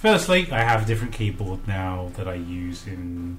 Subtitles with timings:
[0.00, 3.38] Firstly, I have a different keyboard now that I use in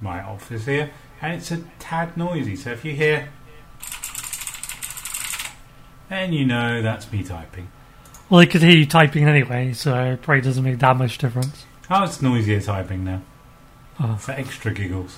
[0.00, 2.54] my office here, and it's a tad noisy.
[2.54, 3.28] So if you hear,
[6.08, 7.72] then you know that's me typing.
[8.30, 11.66] Well, they could hear you typing anyway, so it probably doesn't make that much difference.
[11.90, 13.22] Oh, it's noisier typing now.
[13.98, 14.14] Oh.
[14.14, 15.16] For extra giggles.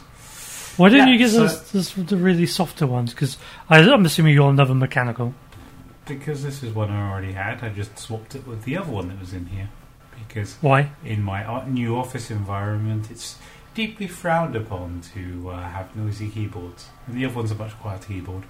[0.78, 3.12] Why didn't yeah, you get so those, those, the really softer ones?
[3.12, 3.36] Because
[3.68, 5.34] I'm assuming you're another mechanical.
[6.06, 7.62] Because this is one I already had.
[7.62, 9.68] I just swapped it with the other one that was in here.
[10.26, 10.90] Because why?
[11.04, 13.36] In my new office environment, it's
[13.74, 18.08] deeply frowned upon to uh, have noisy keyboards, and the other one's a much quieter
[18.08, 18.42] keyboard.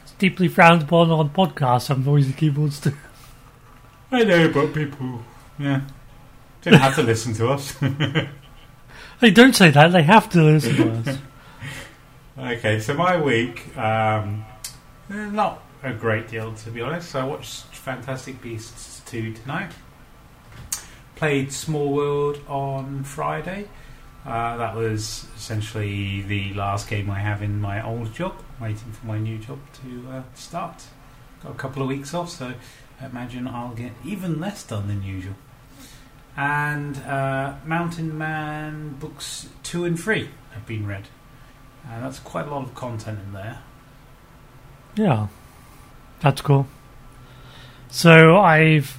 [0.00, 2.94] It's deeply frowned upon on podcasts have noisy keyboards too.
[4.10, 5.22] I know, but people,
[5.58, 5.82] yeah,
[6.62, 7.74] don't have to listen to us.
[9.20, 11.18] they don't say that; they have to listen to us.
[12.38, 14.44] okay, so my week, um,
[15.08, 17.10] not a great deal to be honest.
[17.10, 19.72] So I watched Fantastic Beasts two tonight.
[21.22, 23.68] Played Small World on Friday.
[24.26, 29.06] Uh, that was essentially the last game I have in my old job, waiting for
[29.06, 30.82] my new job to uh, start.
[31.44, 32.54] Got a couple of weeks off, so
[33.00, 35.36] I imagine I'll get even less done than usual.
[36.36, 41.06] And uh, Mountain Man books two and three have been read.
[41.86, 43.60] Uh, that's quite a lot of content in there.
[44.96, 45.28] Yeah,
[46.18, 46.66] that's cool.
[47.92, 48.98] So I've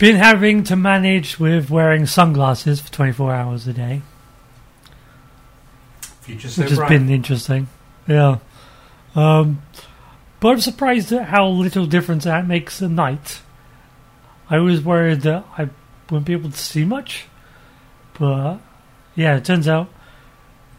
[0.00, 4.00] been having to manage with wearing sunglasses for 24 hours a day.
[6.22, 7.68] Future so which has been interesting.
[8.08, 8.38] Yeah.
[9.14, 9.60] Um,
[10.40, 13.42] but I'm surprised at how little difference that makes at night.
[14.48, 15.68] I was worried that I
[16.08, 17.26] wouldn't be able to see much.
[18.18, 18.56] But
[19.14, 19.90] yeah, it turns out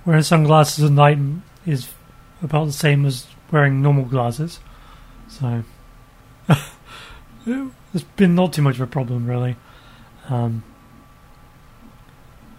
[0.03, 1.19] wearing sunglasses at night
[1.67, 1.89] is
[2.41, 4.59] about the same as wearing normal glasses.
[5.27, 5.63] So
[7.93, 9.55] there's been not too much of a problem really.
[10.29, 10.63] Um,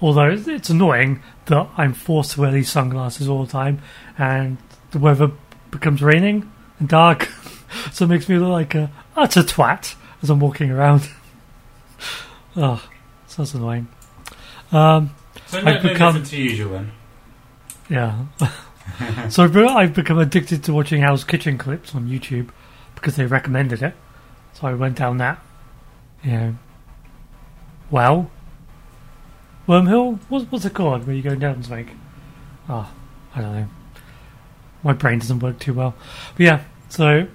[0.01, 3.81] although it's annoying that I'm forced to wear these sunglasses all the time,
[4.19, 4.59] and
[4.91, 5.31] the weather
[5.71, 7.29] becomes raining and dark,
[7.93, 11.09] so it makes me look like a utter twat as I'm walking around.
[12.57, 12.87] oh,
[13.27, 13.89] sounds annoying.
[14.71, 15.15] Um,
[15.47, 16.93] so no, I've become no to usual then.
[17.89, 18.25] Yeah.
[19.29, 22.51] so I've become addicted to watching Hell's Kitchen clips on YouTube
[22.95, 23.95] because they recommended it.
[24.55, 25.41] So I went down that.
[26.25, 26.53] Yeah.
[27.91, 28.31] Well,
[29.67, 30.19] Wormhill?
[30.29, 31.99] What's, what's it called where you go down something?
[32.69, 32.93] Oh,
[33.35, 33.69] I don't know.
[34.83, 35.95] My brain doesn't work too well.
[36.37, 37.29] But yeah, so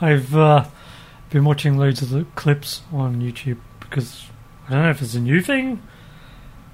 [0.00, 0.64] I've uh,
[1.30, 4.26] been watching loads of the clips on YouTube because
[4.66, 5.80] I don't know if it's a new thing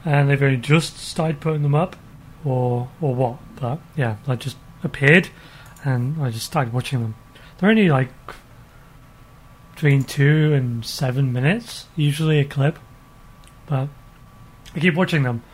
[0.04, 1.96] and they've only just started putting them up
[2.44, 3.38] or or what.
[3.60, 5.28] But yeah, they just appeared
[5.84, 7.14] and I just started watching them.
[7.58, 8.10] They're only like
[9.78, 12.80] between two and seven minutes, usually a clip.
[13.66, 13.88] But
[14.74, 15.44] I keep watching them.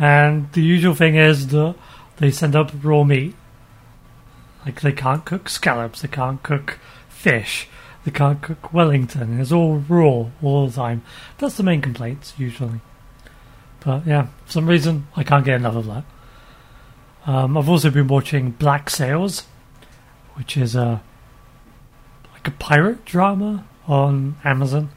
[0.00, 1.76] And the usual thing is that
[2.16, 3.36] they send up raw meat
[4.66, 7.68] like they can't cook scallops, they can't cook fish,
[8.04, 9.38] they can't cook Wellington.
[9.38, 11.04] It's all raw all the time.
[11.38, 12.80] That's the main complaints usually.
[13.78, 16.04] But yeah, for some reason I can't get enough of that.
[17.26, 19.46] Um, I've also been watching Black Sails,
[20.34, 21.00] which is a
[22.34, 24.90] like a pirate drama on Amazon.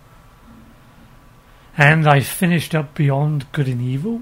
[1.78, 4.22] And I finished up Beyond Good and Evil,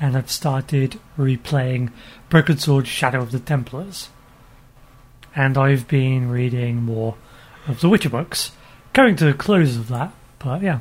[0.00, 1.92] and I've started replaying
[2.30, 4.08] Broken Sword Shadow of the Templars
[5.34, 7.16] and I've been reading more
[7.68, 8.52] of the Witcher books,
[8.92, 10.12] coming to the close of that.
[10.38, 10.80] But yeah,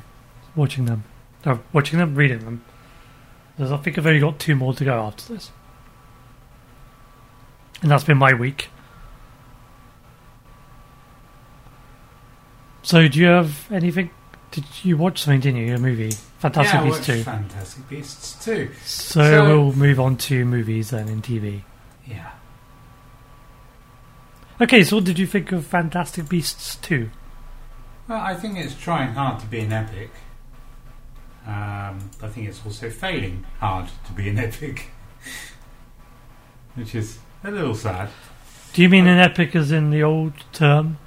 [0.55, 1.03] watching them,
[1.45, 2.63] no, watching them, reading them.
[3.59, 5.51] I think I've only got two more to go after this,
[7.81, 8.69] and that's been my week.
[12.81, 14.09] So, do you have anything?
[14.51, 15.41] Did you watch something?
[15.41, 15.75] Didn't you?
[15.75, 17.23] A movie, Fantastic yeah, Beasts two.
[17.23, 18.71] Fantastic Beasts two.
[18.83, 21.63] So, so we'll move on to movies then in TV.
[22.07, 22.31] Yeah.
[24.61, 27.09] Okay, so what did you think of Fantastic Beasts 2?
[28.09, 30.09] Well, I think it's trying hard to be an epic.
[31.47, 34.87] Um, I think it's also failing hard to be an epic,
[36.75, 38.09] which is a little sad.
[38.73, 40.97] Do you mean an epic as in the old term?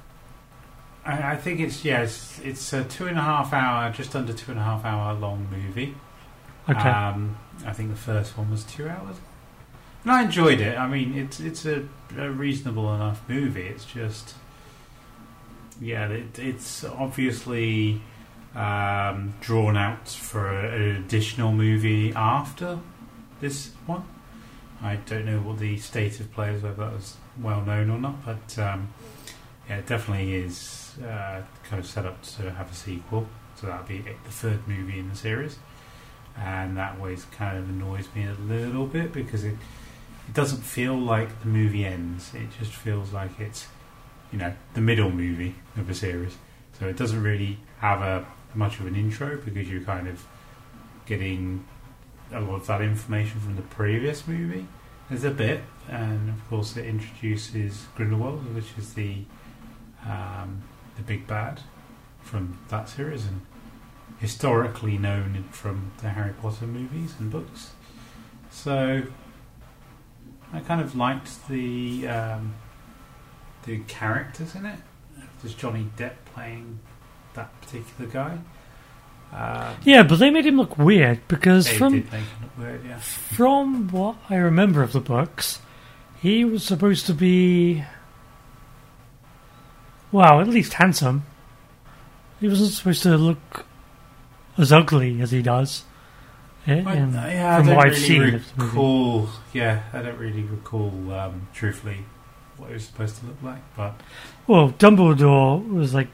[1.05, 4.51] I, I think it's yes, it's a two and a half hour, just under two
[4.51, 5.95] and a half hour long movie.
[6.69, 6.89] Okay.
[6.89, 9.17] Um, I think the first one was two hours,
[10.03, 10.77] and I enjoyed it.
[10.77, 13.63] I mean, it's it's a, a reasonable enough movie.
[13.63, 14.35] It's just,
[15.81, 18.01] yeah, it, it's obviously
[18.55, 22.79] um, drawn out for an additional movie after
[23.41, 24.05] this one.
[24.81, 27.97] I don't know what the state of play is, whether that was well known or
[27.97, 28.93] not, but um,
[29.69, 33.27] yeah, it definitely is uh, kind of set up to have a sequel.
[33.55, 35.57] So that'll be the third movie in the series,
[36.37, 39.55] and that always kind of annoys me a little bit because it
[40.27, 42.33] it doesn't feel like the movie ends.
[42.33, 43.67] It just feels like it's
[44.31, 46.37] you know the middle movie of a series.
[46.79, 48.25] So it doesn't really have a
[48.55, 50.25] much of an intro because you're kind of
[51.05, 51.65] getting
[52.31, 54.67] a lot of that information from the previous movie.
[55.09, 59.17] There's a bit, and of course it introduces Grindelwald, which is the
[60.05, 60.63] um,
[60.95, 61.61] the big bad
[62.21, 63.41] from that series, and
[64.19, 67.71] historically known from the Harry Potter movies and books.
[68.51, 69.03] So
[70.53, 72.53] I kind of liked the um,
[73.65, 74.79] the characters in it.
[75.41, 76.79] There's Johnny Depp playing
[77.33, 78.37] that particular guy.
[79.33, 82.85] Um, yeah, but they made him look weird because from did make him look weird,
[82.85, 82.99] yeah.
[82.99, 85.59] from what I remember of the books,
[86.21, 87.83] he was supposed to be
[90.13, 91.25] well, at least handsome.
[92.39, 93.65] He wasn't supposed to look
[94.57, 95.83] as ugly as he does.
[96.67, 99.27] eh, I, yeah, I from don't what I've really seen recall.
[99.51, 102.05] Yeah, I don't really recall um, truthfully
[102.57, 103.99] what he was supposed to look like, but
[104.47, 106.09] Well, Dumbledore was like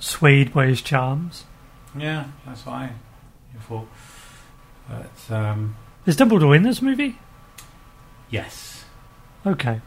[0.00, 1.44] swayed by his charms.
[1.96, 2.90] yeah, that's what I
[3.60, 3.86] thought.
[4.88, 5.76] But um,
[6.06, 7.18] Is Dumbledore in this movie?
[8.30, 8.84] yes,
[9.46, 9.80] Okay,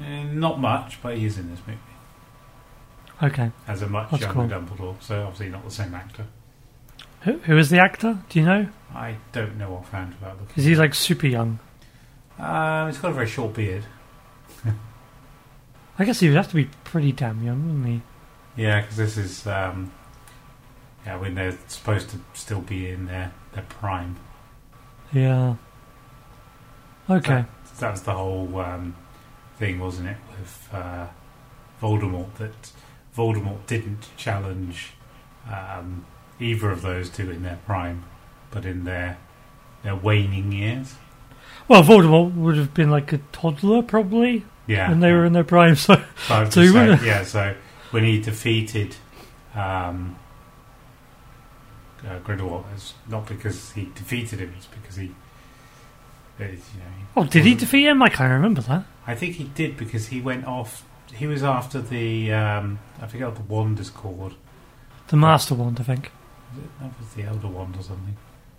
[0.00, 1.78] Eh, not much, but he is in this movie
[3.22, 3.50] okay.
[3.66, 4.76] as a much That's younger cool.
[4.76, 6.26] Dumbledore, so obviously not the same actor.
[7.22, 8.18] Who, who is the actor?
[8.28, 8.68] Do you know?
[8.94, 10.54] I don't know offhand about looking.
[10.56, 11.58] Is he like super young?
[12.38, 13.84] Uh, he's got a very short beard.
[15.98, 18.62] I guess he would have to be pretty damn young, wouldn't he?
[18.62, 19.92] Yeah, because this is um,
[21.04, 24.16] yeah when they're supposed to still be in their their prime.
[25.12, 25.56] Yeah.
[27.10, 27.44] Okay.
[27.64, 28.94] So that was the whole um,
[29.56, 31.06] thing, wasn't it, with uh,
[31.80, 32.34] Voldemort?
[32.34, 32.52] That
[33.18, 34.92] Voldemort didn't challenge
[35.52, 36.06] um,
[36.38, 38.04] either of those two in their prime,
[38.52, 39.18] but in their
[39.82, 40.94] their waning years.
[41.66, 45.44] Well, Voldemort would have been like a toddler probably Yeah, when they were in their
[45.44, 45.74] prime.
[45.76, 47.54] So So, I was So just he saying, would've- yeah, so
[47.90, 48.96] when he defeated
[49.54, 50.16] um,
[52.06, 56.56] uh, Grindelwald, it's not because he defeated him; it's because he, you know, he
[57.16, 58.00] Oh, did he defeat him?
[58.02, 58.84] I can't remember that.
[59.06, 60.84] I think he did because he went off.
[61.14, 64.34] He was after the um, I forget what the wand is called.
[65.08, 66.10] The Master Wand, I think.
[66.54, 68.16] Was it, that was the Elder Wand or something.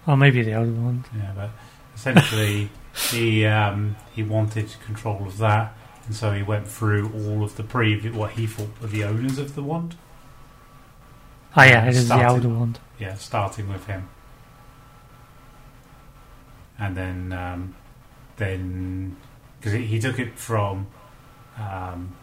[0.07, 1.05] Or maybe the Elder Wand.
[1.15, 1.51] Yeah, but
[1.95, 2.69] essentially
[3.11, 5.73] he um, he wanted control of that,
[6.05, 9.37] and so he went through all of the previous what he thought were the owners
[9.37, 9.95] of the wand.
[11.55, 12.79] Ah, yeah, it is the Elder Wand.
[12.99, 14.09] Yeah, starting with him,
[16.77, 17.75] and then um,
[18.37, 19.17] then
[19.59, 20.87] because he, he took it from
[21.57, 22.15] um,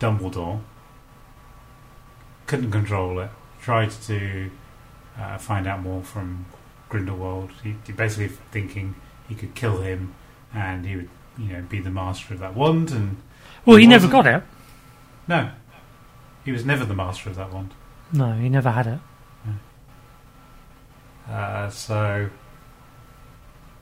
[0.00, 0.60] Dumbledore,
[2.46, 3.30] couldn't control it.
[3.60, 4.50] Tried to
[5.18, 6.46] uh, find out more from
[6.88, 7.50] Grindelwald.
[7.62, 8.94] He, he basically thinking
[9.28, 10.14] he could kill him,
[10.54, 12.90] and he would you know be the master of that wand.
[12.90, 13.18] And
[13.64, 14.42] Well, he never got it.
[15.28, 15.50] no,
[16.44, 17.74] he was never the master of that wand.
[18.12, 18.98] No, he never had it.
[21.28, 22.28] Uh, so,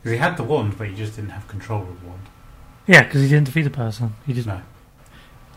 [0.03, 2.23] because he had the wand, but he just didn't have control of the wand.
[2.87, 4.15] Yeah, because he didn't defeat the person.
[4.27, 4.61] He just No.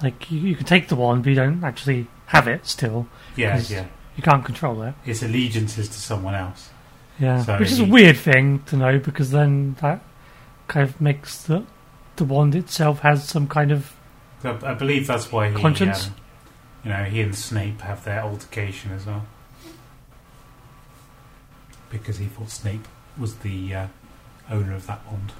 [0.03, 2.65] Like you, you can take the wand, but you don't actually have it.
[2.65, 3.69] Still, Yeah, Yes.
[3.71, 3.85] yeah.
[4.15, 4.93] you can't control it.
[5.05, 6.69] Its allegiances to someone else.
[7.19, 10.01] Yeah, So which is a weird thing to know because then that
[10.67, 11.63] kind of makes the
[12.15, 13.93] the wand itself has some kind of
[14.43, 16.07] I, I believe that's why he, Conscience?
[16.07, 16.15] um,
[16.83, 19.23] you know, he and Snape have their altercation as well,
[21.89, 22.87] because he thought Snape
[23.19, 23.87] was the uh,
[24.49, 25.31] owner of that wand.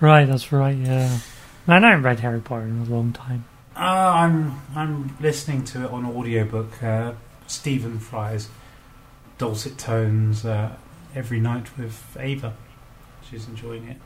[0.00, 0.26] right.
[0.26, 0.76] That's right.
[0.76, 1.18] Yeah,
[1.66, 3.44] man, I haven't read Harry Potter in a long time.
[3.76, 6.82] Uh, I'm I'm listening to it on audiobook.
[6.82, 7.12] Uh,
[7.46, 8.48] Stephen Fry's
[9.38, 10.74] dulcet tones uh,
[11.14, 12.54] every night with Ava.
[13.28, 13.96] She's enjoying it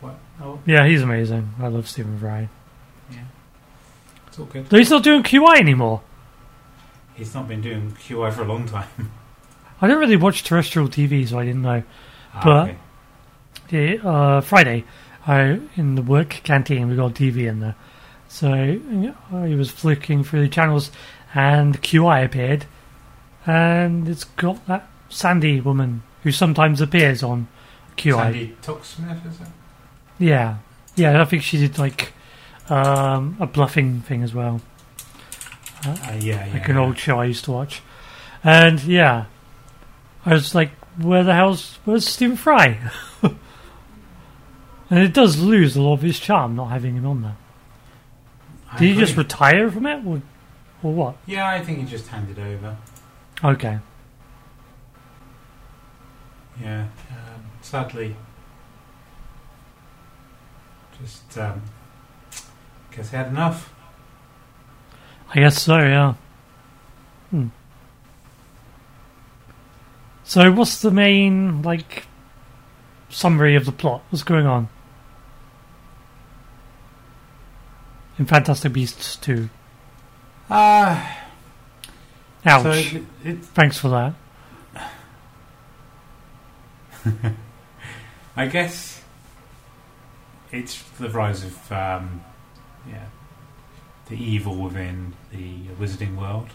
[0.00, 1.50] quite oh Yeah, he's amazing.
[1.60, 2.48] I love Stephen Fry.
[3.10, 3.24] yeah.
[4.26, 4.68] It's all good.
[4.68, 6.02] Though he's not doing QI anymore.
[7.14, 8.88] He's not been doing QI for a long time.
[9.80, 11.82] I don't really watch terrestrial TV, so I didn't know.
[12.34, 12.78] Ah, But- okay.
[13.68, 14.84] The, uh, Friday,
[15.26, 17.76] I in the work canteen we got TV in there,
[18.34, 18.50] So
[19.32, 20.90] uh, he was flicking through the channels,
[21.36, 22.66] and QI appeared,
[23.46, 27.46] and it's got that Sandy woman who sometimes appears on
[27.96, 28.16] QI.
[28.16, 29.46] Sandy Tucksmith, is it?
[30.18, 30.56] Yeah,
[30.96, 31.22] yeah.
[31.22, 32.12] I think she did like
[32.68, 34.60] um, a bluffing thing as well,
[35.86, 36.48] Uh, yeah, yeah.
[36.54, 36.82] like an yeah.
[36.82, 37.82] old show I used to watch.
[38.42, 39.26] And yeah,
[40.26, 42.80] I was like, "Where the hell's where's Stephen Fry?"
[43.22, 43.38] and
[44.90, 47.36] it does lose a lot of his charm not having him on there.
[48.74, 50.20] I Did he just retire from it, or,
[50.82, 51.16] or what?
[51.26, 52.76] yeah, I think he just handed over.
[53.42, 53.78] Okay.
[56.60, 58.16] Yeah, um, sadly,
[61.00, 61.62] just um,
[62.90, 63.72] guess he had enough.
[65.30, 66.14] I guess so, yeah.
[67.30, 67.48] Hmm.
[70.24, 72.06] So, what's the main, like,
[73.08, 74.02] summary of the plot?
[74.10, 74.68] What's going on?
[78.18, 79.48] In Fantastic Beasts 2.
[80.50, 81.26] Ah,
[82.46, 82.62] Ouch.
[82.62, 84.14] so it, it, Thanks for that.
[88.36, 89.02] I guess
[90.52, 92.22] it's the rise of um,
[92.88, 93.06] yeah
[94.08, 96.50] the evil within the wizarding world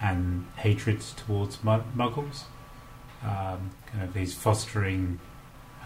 [0.00, 2.44] and hatred towards muggles.
[3.22, 5.18] Um, kind of he's fostering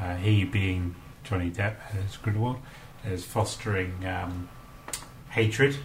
[0.00, 2.59] uh, he being Johnny Depp as Grindelwald
[3.05, 4.49] is fostering um,
[5.31, 5.77] hatred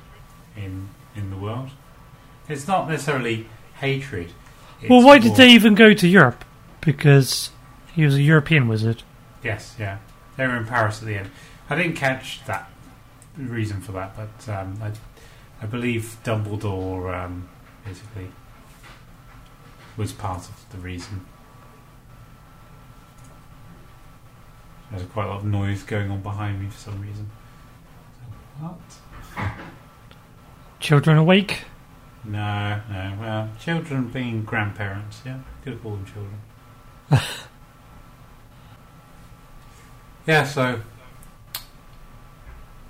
[0.55, 1.69] in in the world.
[2.47, 4.33] It's not necessarily hatred.
[4.89, 6.45] well, why did they even go to Europe?
[6.81, 7.49] Because
[7.93, 9.03] he was a European wizard.
[9.43, 9.97] Yes, yeah.
[10.37, 11.31] They were in Paris at the end.
[11.69, 12.69] I didn't catch that
[13.37, 14.91] reason for that, but um, I,
[15.61, 17.49] I believe Dumbledore um,
[17.85, 18.27] basically
[19.97, 21.25] was part of the reason.
[24.91, 27.31] There's quite a lot of noise going on behind me for some reason.
[28.59, 28.79] What?
[30.79, 31.63] Children awake?
[32.23, 33.17] No, no.
[33.19, 35.39] Well, children being grandparents, yeah.
[35.63, 36.39] Could call them children.
[40.27, 40.81] yeah, so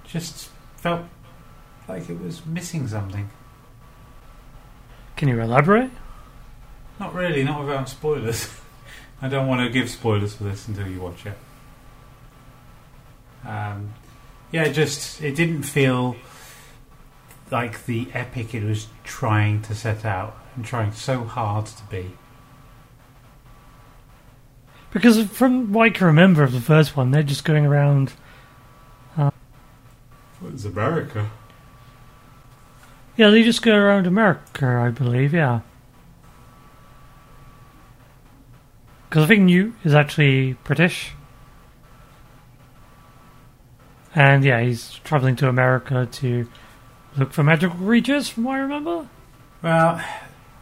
[0.05, 1.01] just felt
[1.87, 3.29] like it was missing something.
[5.15, 5.91] Can you elaborate?
[6.99, 8.49] Not really, not without spoilers.
[9.21, 11.37] I don't want to give spoilers for this until you watch it.
[13.47, 13.93] Um,
[14.51, 16.15] yeah, just it didn't feel
[17.51, 22.11] like the epic it was trying to set out and trying so hard to be.
[24.91, 28.13] Because from what I can remember of the first one, they're just going around.
[29.17, 29.31] Uh,
[30.47, 31.29] it's America.
[33.17, 35.61] Yeah, they just go around America, I believe, yeah.
[39.09, 41.13] Because I think Newt is actually British.
[44.13, 46.49] And yeah, he's travelling to America to
[47.17, 49.07] look for magical creatures, from what I remember.
[49.61, 50.03] Well,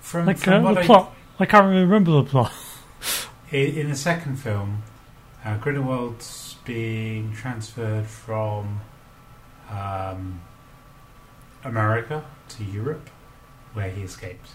[0.01, 1.15] from, Like from uh, what the I, plot.
[1.39, 2.53] I can't remember the plot.
[3.51, 4.83] in, in the second film,
[5.43, 8.81] uh, Grindelwald's being transferred from
[9.69, 10.41] um,
[11.63, 13.10] America to Europe,
[13.74, 14.51] where he escapes.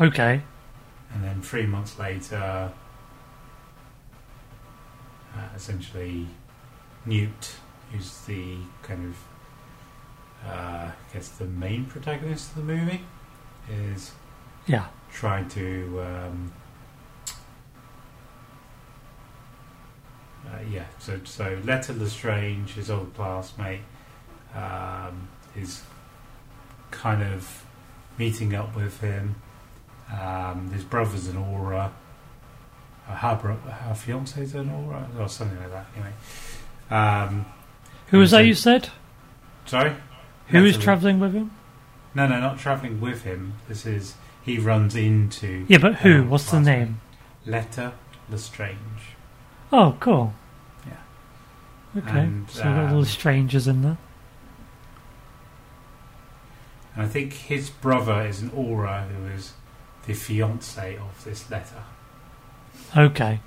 [0.00, 0.42] Okay.
[1.12, 2.72] And then three months later,
[5.36, 6.26] uh, essentially,
[7.04, 7.54] Newt,
[7.92, 13.02] who's the kind of, uh, I guess, the main protagonist of the movie,
[13.70, 14.12] is
[14.66, 14.86] Yeah.
[15.12, 16.52] trying to, um,
[20.46, 20.84] uh, yeah.
[20.98, 23.80] So, so Leta Lestrange, his old classmate,
[24.54, 25.82] um, is
[26.90, 27.64] kind of
[28.18, 29.36] meeting up with him.
[30.10, 31.90] Um, his brother's an Auror.
[33.06, 35.86] Her, bro- her fiance's an Auror, or something like that.
[35.96, 36.12] Anyway,
[36.90, 37.46] um,
[38.10, 38.90] Who was that you said?
[39.66, 39.94] sorry,
[40.48, 41.52] Who is travelling with him?
[42.14, 43.54] No, no, not travelling with him.
[43.68, 45.64] This is he runs into.
[45.68, 46.22] Yeah, but who?
[46.22, 46.78] um, What's the classmate.
[46.78, 47.00] name?
[47.46, 47.92] Leta
[48.28, 49.14] Lestrange.
[49.72, 50.34] Oh, cool.
[50.86, 52.00] Yeah.
[52.00, 52.18] Okay.
[52.18, 53.98] And, so we've got all um, the strangers in there.
[56.94, 59.52] And I think his brother is an Auror who is
[60.06, 61.84] the fiance of this Leta.
[62.96, 63.40] Okay.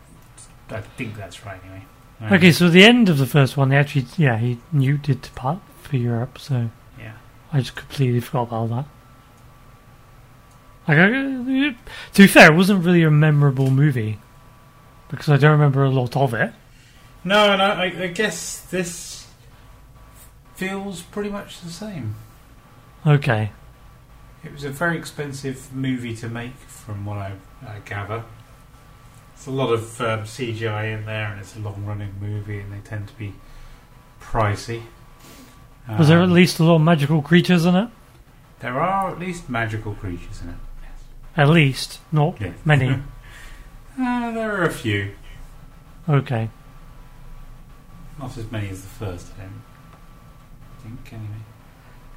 [0.69, 1.83] I think that's right, anyway.
[2.21, 5.21] Um, Okay, so the end of the first one, they actually, yeah, he Newt did
[5.21, 7.13] depart for Europe, so Yeah.
[7.51, 8.85] I just completely forgot about that.
[10.87, 11.75] Like, I,
[12.13, 14.19] to be fair, it wasn't really a memorable movie
[15.09, 16.53] because I don't remember a lot of it.
[17.23, 19.27] No, and I, I guess this
[20.55, 22.15] feels pretty much the same.
[23.05, 23.51] Okay,
[24.43, 27.33] It was a very expensive movie to make, from what I,
[27.65, 28.23] I gather.
[29.33, 32.79] It's a lot of um, CGI in there, and it's a long-running movie, and they
[32.79, 33.33] tend to be
[34.21, 34.83] pricey.
[35.97, 37.89] Was there at Um, least a lot of magical creatures in it?
[38.59, 40.55] There are at least magical creatures in it.
[41.35, 42.51] At least, not Yeah.
[42.63, 42.99] many.
[43.99, 45.11] Uh, there are a few.
[46.09, 46.49] Okay.
[48.17, 49.61] Not as many as the first, I don't
[50.81, 51.43] think, anyway.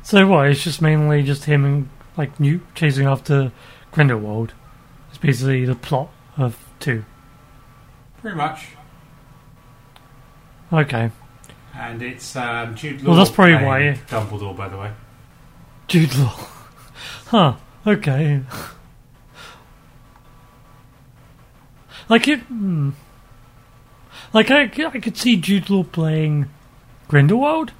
[0.02, 0.46] So what?
[0.48, 3.52] It's just mainly just him and like Newt chasing after
[3.92, 4.54] Grindelwald.
[5.10, 6.08] It's basically the plot
[6.38, 7.04] of two.
[8.20, 8.68] Pretty much.
[10.72, 11.10] Okay.
[11.74, 13.10] And it's um, Jude Law.
[13.10, 14.92] Well, that's probably playing why- Dumbledore, by the way.
[15.88, 16.48] Jude Law.
[17.26, 17.56] Huh.
[17.86, 18.40] Okay.
[22.08, 22.40] Like it.
[22.40, 22.90] Hmm.
[24.32, 26.48] Like I, I could see Jude Law playing
[27.08, 27.72] Grindelwald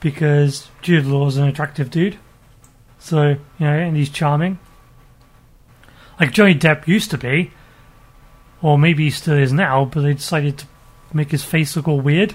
[0.00, 2.16] because Jude Law's an attractive dude.
[2.98, 4.58] So you know, and he's charming.
[6.20, 7.52] Like Johnny Depp used to be,
[8.62, 10.66] or maybe he still is now, but they decided to
[11.12, 12.34] make his face look all weird.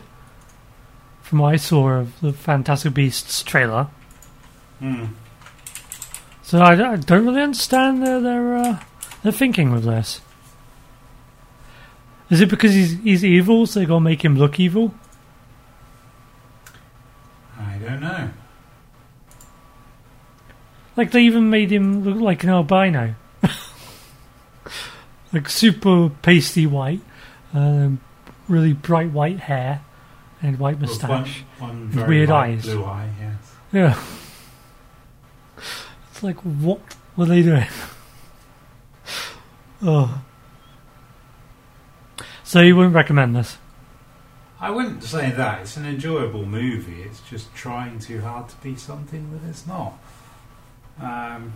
[1.22, 3.88] From what I saw of the Fantastic Beasts trailer.
[4.80, 5.06] Hmm.
[6.44, 8.80] So I, I don't really understand their their, uh,
[9.24, 10.22] their thinking with this.
[12.30, 14.94] Is it because he's he's evil, so they gotta make him look evil?
[17.58, 18.30] I don't know.
[20.96, 23.16] Like they even made him look like an albino,
[25.34, 27.02] like super pasty white,
[27.54, 28.00] um,
[28.48, 29.82] really bright white hair,
[30.42, 31.44] and white moustache.
[31.58, 32.64] One, one With weird eyes.
[32.64, 33.56] Blue eye, yes.
[33.72, 34.04] Yeah.
[36.12, 36.80] It's like what
[37.18, 37.68] were they doing?
[39.82, 40.22] oh.
[42.44, 43.58] So you wouldn't recommend this?
[44.60, 45.62] I wouldn't say that.
[45.62, 47.02] It's an enjoyable movie.
[47.02, 49.94] It's just trying too hard to be something that it's not.
[51.02, 51.54] Um,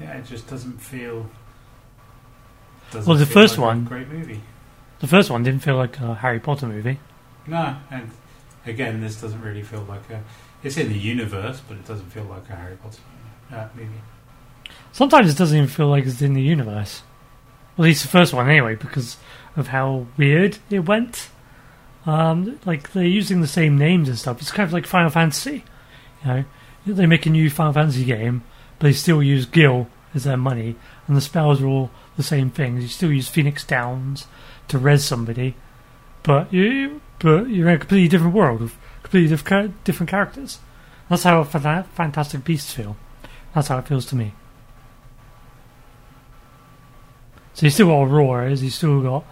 [0.00, 1.28] yeah, it just doesn't feel.
[2.90, 4.40] Doesn't Well, the first like a one- great movie.
[5.00, 6.98] The first one didn't feel like a Harry Potter movie.
[7.46, 8.10] No, and
[8.66, 10.22] again, this doesn't really feel like a.
[10.62, 12.98] It's in the universe, but it doesn't feel like a Harry Potter
[13.52, 13.88] uh, movie.
[14.92, 17.02] Sometimes it doesn't even feel like it's in the universe.
[17.78, 19.16] At least the first one, anyway, because
[19.56, 21.30] of how weird it went.
[22.06, 24.40] Um, like they're using the same names and stuff.
[24.40, 25.64] It's kind of like Final Fantasy.
[26.24, 26.44] You know,
[26.86, 28.42] they make a new Final Fantasy game,
[28.78, 32.50] but they still use Gil as their money, and the spells are all the same
[32.50, 32.82] things.
[32.82, 34.26] You still use Phoenix Downs
[34.68, 35.54] to res somebody,
[36.22, 40.58] but you but you're in a completely different world with completely different different characters.
[41.08, 42.96] That's how Fantastic Beasts feel.
[43.54, 44.32] That's how it feels to me.
[47.54, 49.24] So you still got Aurora, you still got.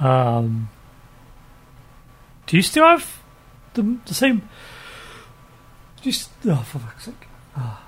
[0.00, 0.68] Um,
[2.46, 3.22] do you still have
[3.74, 4.48] the, the same?
[6.02, 7.26] Do you, st- oh, for fuck's sake!
[7.56, 7.86] Ah.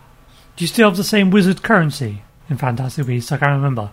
[0.57, 3.33] do you still have the same wizard currency in Fantastic Beasts?
[3.33, 3.91] I can't remember.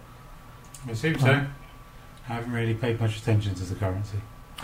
[0.87, 1.45] I assume so.
[2.27, 4.17] I haven't really paid much attention to the currency.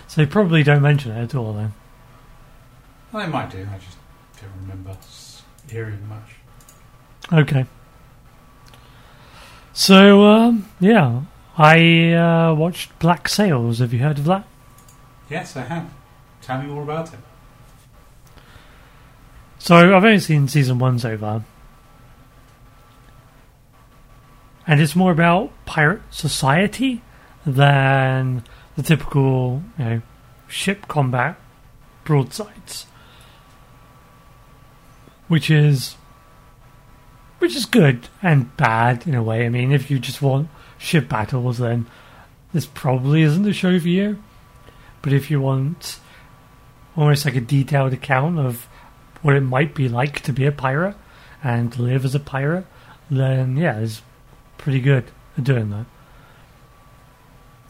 [0.08, 1.74] So you probably don't mention it at all then.
[3.12, 3.68] Well, they might do.
[3.72, 3.98] I just
[4.42, 4.98] don't remember
[5.70, 6.36] hearing much.
[7.32, 7.66] Okay.
[9.74, 11.22] So um, yeah,
[11.58, 13.80] I uh, watched Black Sails.
[13.80, 14.46] Have you heard of that?
[15.30, 15.90] Yes, I have.
[16.42, 17.20] Tell me more about it.
[19.60, 21.44] So I've only seen season one so far.
[24.72, 27.02] And it's more about pirate society
[27.46, 28.46] than
[28.78, 30.02] the typical, you know,
[30.48, 31.38] ship combat
[32.06, 32.86] broadsides.
[35.28, 35.98] Which is
[37.40, 39.46] which is good and bad in a way.
[39.46, 41.86] I mean, if you just want ship battles then
[42.54, 44.24] this probably isn't the show for you.
[45.02, 46.00] But if you want
[46.96, 48.70] almost like a detailed account of
[49.22, 50.96] what it might be like to be a pirate
[51.44, 52.66] and live as a pirate,
[53.10, 54.02] then yeah, it's
[54.62, 55.06] pretty good
[55.38, 55.86] at doing that.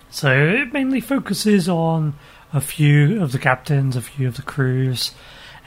[0.09, 2.15] So it mainly focuses on
[2.53, 5.13] a few of the captains, a few of the crews,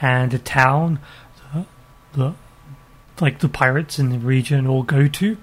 [0.00, 1.00] and a town
[1.54, 1.66] that,
[2.12, 2.34] that
[3.20, 5.38] like the pirates in the region all go to,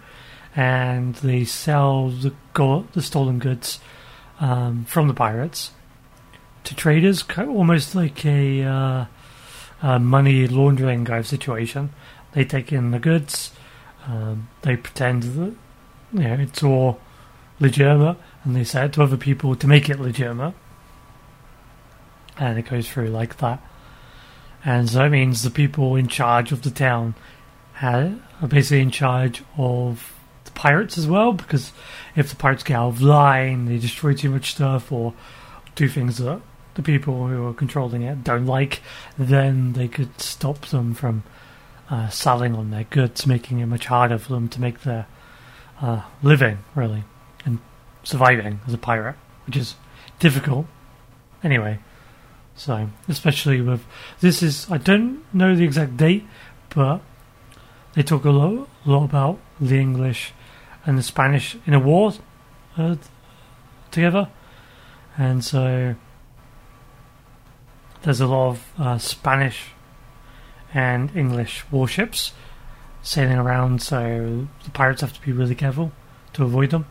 [0.55, 3.79] and they sell the go- the stolen goods
[4.39, 5.71] um, from the pirates
[6.63, 9.05] to traders, almost like a, uh,
[9.81, 11.91] a money laundering kind of situation.
[12.33, 13.51] They take in the goods,
[14.05, 15.55] um, they pretend that
[16.13, 16.99] you know it's all
[17.59, 20.53] legitimate, and they sell it to other people to make it legitimate,
[22.37, 23.61] and it goes through like that.
[24.63, 27.15] And so that means the people in charge of the town
[27.81, 30.13] are basically in charge of
[30.45, 31.71] the pirates as well, because
[32.15, 35.13] if the pirates get out of line, they destroy too much stuff or
[35.73, 36.41] do things that
[36.75, 38.81] the people who are controlling it don't like,
[39.17, 41.23] then they could stop them from
[41.89, 45.05] uh, selling on their goods, making it much harder for them to make their
[45.81, 47.03] uh, living, really,
[47.45, 47.59] and
[48.03, 49.15] surviving as a pirate,
[49.45, 49.75] which is
[50.19, 50.67] difficult.
[51.43, 51.79] Anyway,
[52.55, 53.83] So, especially with
[54.19, 56.25] this is I don't know the exact date,
[56.69, 57.01] but
[57.93, 60.33] they talk a lot, a lot about the English
[60.85, 62.13] and the Spanish in a war
[62.77, 62.97] uh,
[63.89, 64.29] together,
[65.17, 65.95] and so
[68.03, 69.69] there's a lot of uh, Spanish
[70.73, 72.33] and English warships
[73.01, 73.81] sailing around.
[73.81, 75.91] So the pirates have to be really careful
[76.33, 76.85] to avoid them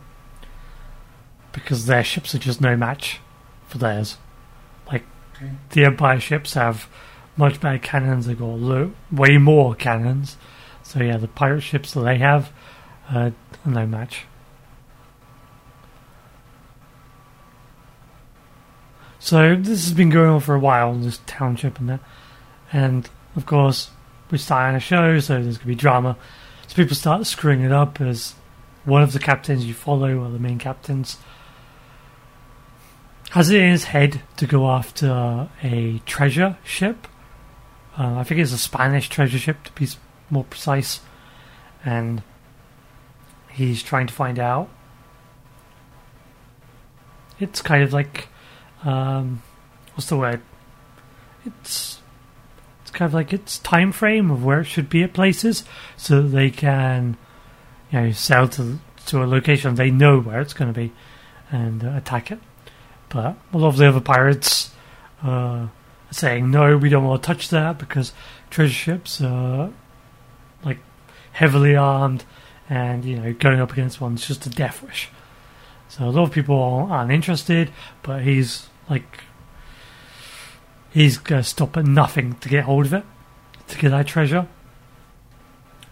[1.51, 3.19] because their ships are just no match
[3.67, 4.17] for theirs.
[4.87, 5.03] Like
[5.35, 5.51] Okay.
[5.71, 6.87] the Empire ships have
[7.37, 8.25] much better cannons.
[8.25, 10.37] They got lo- way more cannons.
[10.83, 12.51] So yeah, the pirate ships that they have
[13.09, 13.31] uh,
[13.65, 14.25] are no match.
[19.19, 21.99] So this has been going on for a while, this township and that,
[22.73, 23.91] and of course
[24.31, 26.17] we're starting a show, so there's going to be drama.
[26.67, 28.33] So people start screwing it up as
[28.85, 31.17] one of the captains you follow, or the main captains,
[33.31, 37.07] has it in his head to go after a treasure ship.
[37.97, 39.87] Uh, I think it's a Spanish treasure ship to be
[40.29, 41.01] more precise,
[41.83, 42.23] and
[43.49, 44.69] he's trying to find out.
[47.39, 48.27] It's kind of like,
[48.83, 49.41] um,
[49.93, 50.41] what's the word?
[51.45, 52.00] It's
[52.91, 55.63] it's kind of like its time frame of where it should be at places,
[55.95, 57.15] so that they can,
[57.89, 60.91] you know, sail to to a location they know where it's going to be,
[61.49, 62.39] and uh, attack it.
[63.07, 64.71] But a lot of the other pirates
[65.23, 65.71] uh, are
[66.11, 68.11] saying no, we don't want to touch that because
[68.49, 69.71] treasure ships are
[70.65, 70.79] like
[71.31, 72.25] heavily armed,
[72.69, 75.09] and you know, going up against one's just a death wish.
[75.87, 77.71] So a lot of people aren't interested,
[78.03, 79.23] but he's like
[80.91, 83.03] he's going to stop at nothing to get hold of it,
[83.69, 84.47] to get that treasure.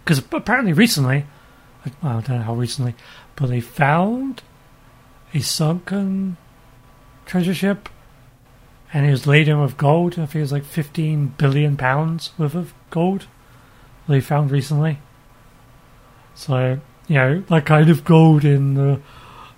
[0.04, 1.26] Because apparently recently,
[2.04, 2.96] I don't know how recently,
[3.36, 4.44] but they found
[5.34, 6.38] a sunken
[7.26, 7.90] treasure ship,
[8.92, 10.14] and it was laden with gold.
[10.14, 13.28] I think it was like 15 billion pounds worth of gold
[14.08, 15.00] they found recently.
[16.34, 19.00] So, you know, that kind of gold in uh,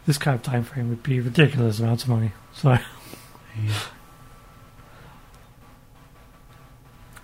[0.05, 2.31] this kind of time frame would be ridiculous amounts of money.
[2.53, 2.77] So.
[3.61, 3.73] Yeah.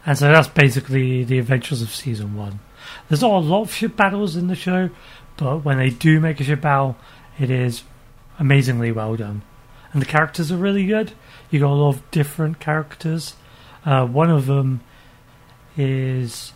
[0.07, 2.61] And so that's basically the adventures of season one.
[3.07, 4.89] There's not a lot of ship battles in the show,
[5.35, 6.95] but when they do make a ship battle,
[7.37, 7.83] it is
[8.39, 9.41] amazingly well done.
[9.91, 11.11] And the characters are really good.
[11.51, 13.35] You got a lot of different characters.
[13.85, 14.79] Uh, one of them
[15.75, 16.53] is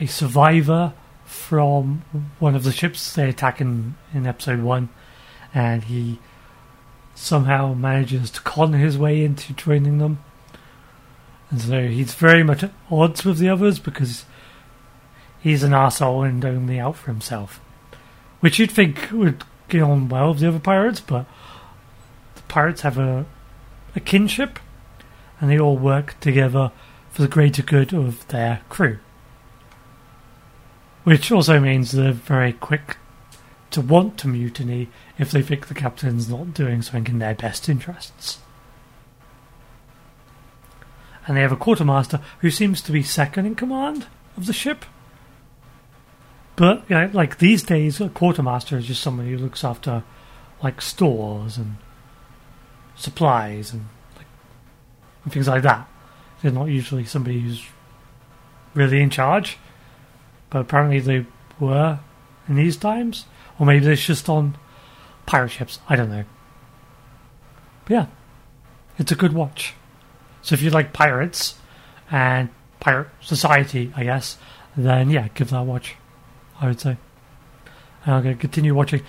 [0.00, 2.02] a survivor from
[2.40, 4.88] one of the ships they attack in, in episode one,
[5.54, 6.18] and he
[7.14, 10.18] somehow manages to con his way into joining them.
[11.58, 14.24] So he's very much at odds with the others because
[15.40, 17.60] he's an arsehole and only out for himself.
[18.40, 21.26] Which you'd think would get on well with the other pirates, but
[22.34, 23.26] the pirates have a,
[23.94, 24.58] a kinship
[25.40, 26.72] and they all work together
[27.10, 28.98] for the greater good of their crew.
[31.04, 32.96] Which also means they're very quick
[33.70, 34.88] to want to mutiny
[35.18, 38.38] if they think the captain's not doing something in their best interests
[41.26, 44.06] and they have a quartermaster who seems to be second in command
[44.36, 44.84] of the ship.
[46.56, 50.04] But you know, like these days, a quartermaster is just someone who looks after
[50.62, 51.76] like stores and
[52.96, 54.26] supplies and, like,
[55.24, 55.88] and things like that.
[56.42, 57.64] They're not usually somebody who's
[58.74, 59.58] really in charge.
[60.50, 61.26] But apparently they
[61.58, 61.98] were
[62.48, 63.24] in these times,
[63.58, 64.56] or maybe they're just on
[65.26, 65.80] pirate ships.
[65.88, 66.24] I don't know.
[67.84, 68.06] But yeah,
[68.98, 69.74] it's a good watch.
[70.44, 71.54] So if you like pirates
[72.10, 74.36] and pirate society, I guess,
[74.76, 75.96] then yeah, give that a watch.
[76.60, 76.96] I would say.
[78.04, 79.02] And I'm going to continue watching.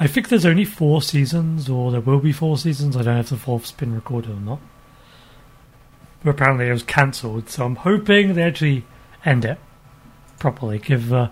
[0.00, 2.96] I think there's only four seasons, or there will be four seasons.
[2.96, 4.60] I don't know if the fourth's been recorded or not.
[6.22, 8.84] But apparently it was cancelled, so I'm hoping they actually
[9.24, 9.58] end it
[10.38, 11.28] properly, give uh,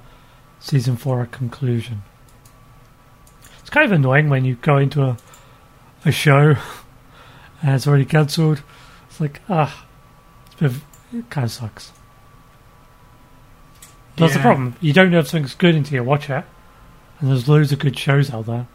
[0.60, 2.02] season four a conclusion.
[3.60, 5.16] It's kind of annoying when you go into a
[6.04, 6.54] a show
[7.62, 8.62] and it's already cancelled.
[9.16, 9.86] It's like, ah,
[10.44, 11.90] it's bit of, it kind of sucks.
[14.16, 14.76] That's the problem.
[14.82, 16.44] You don't know if something's good until you watch it,
[17.18, 18.66] and there's loads of good shows out there.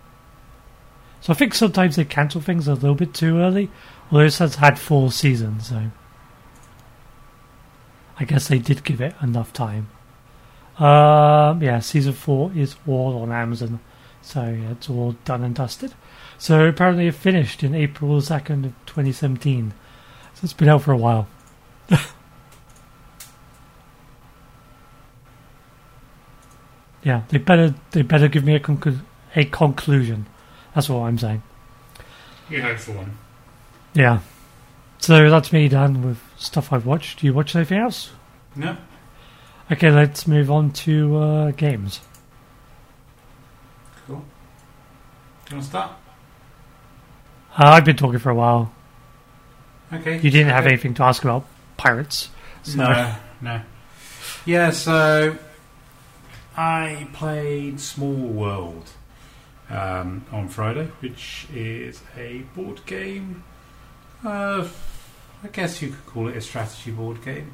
[1.20, 3.70] So I think sometimes they cancel things a little bit too early.
[4.12, 5.92] Although this has had four seasons, so
[8.18, 9.90] I guess they did give it enough time.
[10.80, 13.80] Um, yeah, season four is all on Amazon,
[14.24, 15.94] so yeah, it's all done and dusted.
[16.40, 19.74] So apparently it finished in April 2nd of 2017.
[20.42, 21.28] So it's been out for a while.
[27.04, 29.04] yeah, they better they better give me a conclu-
[29.36, 30.26] a conclusion.
[30.74, 31.44] That's what I'm saying.
[32.50, 33.20] You hope for one.
[33.94, 34.22] Yeah.
[34.98, 37.20] So that's me done with stuff I've watched.
[37.20, 38.10] Do you watch anything else?
[38.56, 38.78] No.
[39.72, 42.00] Okay, let's move on to uh, games.
[44.08, 44.18] Cool.
[44.18, 45.92] Do you want to start?
[47.60, 48.74] Uh, I've been talking for a while.
[49.94, 50.16] Okay.
[50.20, 50.74] You didn't have Okay.
[50.74, 51.46] anything to ask about
[51.78, 52.30] pirates.
[52.64, 53.62] So- No, no.
[54.46, 55.38] Yeah, so
[56.56, 58.90] I played Small World
[59.70, 63.44] um, on Friday, which is a board game.
[64.24, 64.68] Uh,
[65.44, 67.52] I guess you could call it a strategy board game.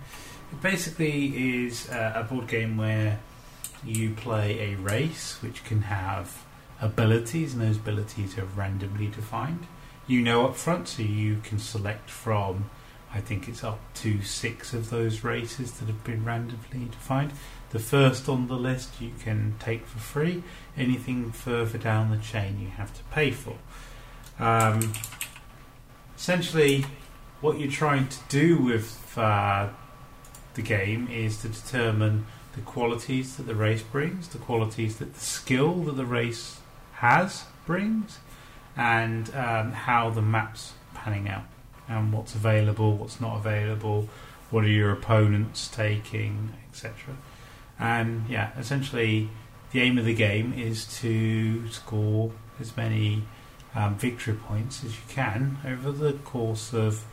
[0.52, 3.20] It basically is uh, a board game where
[3.86, 6.44] you play a race which can have
[6.82, 9.66] abilities, and those abilities are randomly defined.
[10.08, 12.70] You know up front, so you can select from
[13.14, 17.32] I think it's up to six of those races that have been randomly defined.
[17.70, 20.44] The first on the list you can take for free.
[20.76, 23.58] Anything further down the chain you have to pay for.
[24.40, 24.94] Um,
[26.16, 26.86] essentially,
[27.42, 29.70] what you're trying to do with uh,
[30.56, 35.20] the game is to determine the qualities that the race brings, the qualities that the
[35.20, 36.60] skill that the race
[36.94, 38.20] has brings,
[38.78, 41.44] and um, how the map's panning out
[41.90, 44.08] and what's available, what's not available,
[44.52, 47.18] what are your opponents taking, etc.
[47.80, 49.30] And yeah, essentially,
[49.72, 53.24] the aim of the game is to score as many
[53.76, 57.04] um, victory points as you can over the course of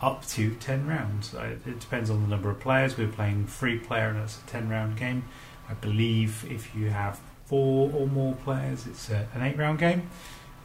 [0.00, 1.34] up to 10 rounds.
[1.34, 2.98] It depends on the number of players.
[2.98, 5.24] We're playing free player, and it's a 10 round game.
[5.68, 10.10] I believe if you have four or more players, it's an 8 round game.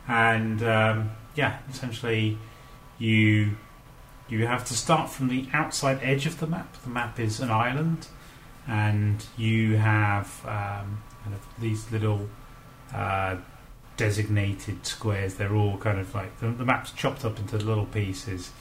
[0.07, 2.37] And um, yeah, essentially
[2.97, 3.57] you
[4.29, 6.81] you have to start from the outside edge of the map.
[6.83, 8.07] The map is an island,
[8.67, 12.29] and you have um, kind of these little
[12.93, 13.37] uh,
[13.97, 15.35] designated squares.
[15.35, 18.51] They're all kind of like the, the map's chopped up into little pieces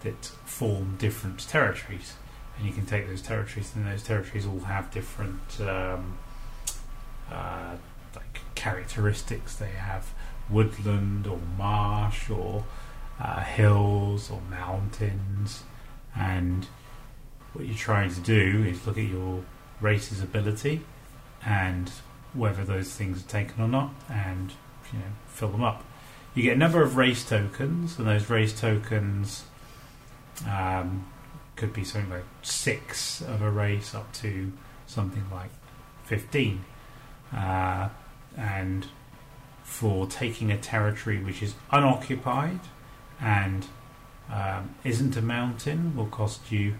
[0.00, 2.14] that form different territories,
[2.58, 6.18] and you can take those territories, and those territories all have different um,
[7.30, 7.76] uh,
[8.16, 9.54] like characteristics.
[9.54, 10.12] They have
[10.50, 12.64] woodland or marsh or
[13.20, 15.64] uh, hills or mountains,
[16.16, 16.66] and
[17.52, 19.42] what you're trying to do is look at your
[19.80, 20.80] race's ability
[21.44, 21.90] and
[22.32, 24.52] whether those things are taken or not, and
[24.92, 25.84] you know fill them up.
[26.34, 29.44] You get a number of race tokens, and those race tokens
[30.48, 31.06] um,
[31.56, 34.52] could be something like six of a race up to
[34.86, 35.50] something like
[36.04, 36.64] fifteen,
[37.34, 37.88] uh,
[38.36, 38.86] and
[39.70, 42.58] for taking a territory which is unoccupied
[43.20, 43.66] and
[44.28, 46.74] um, isn't a mountain will cost you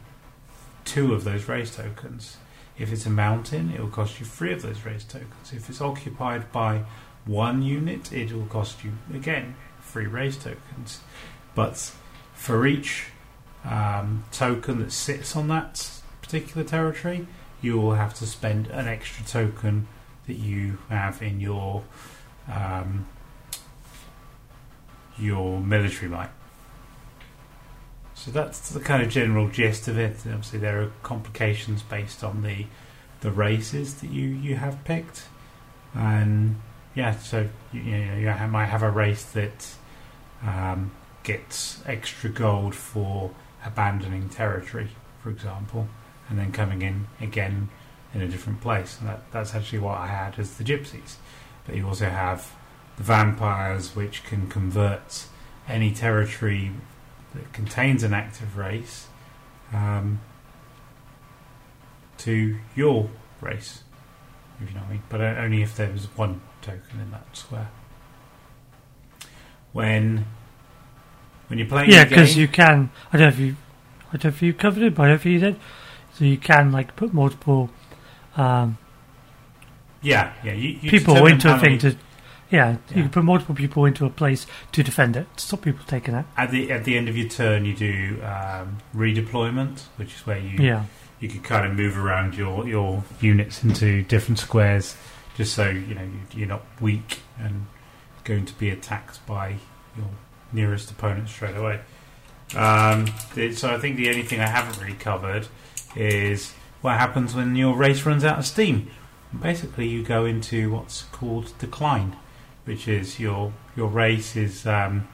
[0.85, 2.37] two of those race tokens.
[2.76, 5.53] If it's a mountain, it will cost you three of those race tokens.
[5.53, 6.83] If it's occupied by
[7.26, 10.98] one unit, it will cost you again three race tokens.
[11.55, 11.92] But
[12.35, 13.07] for each
[13.64, 17.29] um, token that sits on that particular territory,
[17.62, 19.87] you will have to spend an extra token
[20.26, 21.85] that you have in your
[22.51, 23.07] um,
[25.19, 26.31] your military might.
[28.15, 30.17] So that's the kind of general gist of it.
[30.27, 32.67] Obviously, there are complications based on the
[33.21, 35.25] the races that you, you have picked,
[35.95, 36.57] and
[36.95, 39.75] yeah, so you, you know you might have a race that
[40.43, 40.91] um,
[41.23, 43.31] gets extra gold for
[43.65, 44.89] abandoning territory,
[45.23, 45.89] for example,
[46.29, 47.69] and then coming in again
[48.15, 48.99] in a different place.
[49.01, 51.17] And that, that's actually what I had as the gypsies.
[51.71, 52.53] But you also have
[52.97, 55.27] the vampires, which can convert
[55.69, 56.73] any territory
[57.33, 59.07] that contains an active race
[59.73, 60.21] um,
[62.19, 63.09] to your
[63.41, 63.85] race,
[64.61, 65.03] if you know what I mean.
[65.09, 67.71] But only if there was one token in that square.
[69.73, 70.27] When
[71.47, 72.91] when you're playing, Yeah, because you can.
[73.13, 73.55] I don't know if you.
[74.09, 75.57] I don't know if you covered it, but I don't think you did.
[76.15, 77.71] So you can like put multiple
[78.37, 78.77] um,
[80.03, 81.97] yeah, yeah, you, you people into a thing to.
[82.51, 82.97] Yeah, Yeah.
[82.97, 86.15] you can put multiple people into a place to defend it, to stop people taking
[86.15, 86.27] it.
[86.37, 90.39] At the at the end of your turn, you do um, redeployment, which is where
[90.39, 90.85] you Yeah,
[91.21, 94.97] you can kind of move around your your units into different squares,
[95.37, 97.67] just so you know you- you're not weak and
[98.25, 99.57] going to be attacked by
[99.97, 100.09] your
[100.53, 101.79] nearest opponent straight away.
[102.57, 105.47] Um, the- so I think the only thing I haven't really covered
[105.95, 108.91] is what happens when your race runs out of steam.
[109.38, 112.16] Basically, you go into what's called decline,
[112.64, 114.66] which is your your race is.
[114.66, 115.09] Um,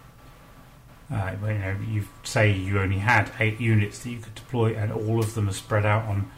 [1.13, 4.91] uh, you know, you say you only had eight units that you could deploy, and
[4.91, 6.31] all of them are spread out on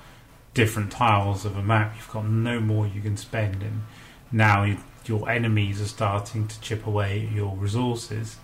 [0.53, 1.95] different tiles of a map.
[1.97, 3.83] You've got no more you can spend, and
[4.31, 8.37] now you, your enemies are starting to chip away your resources.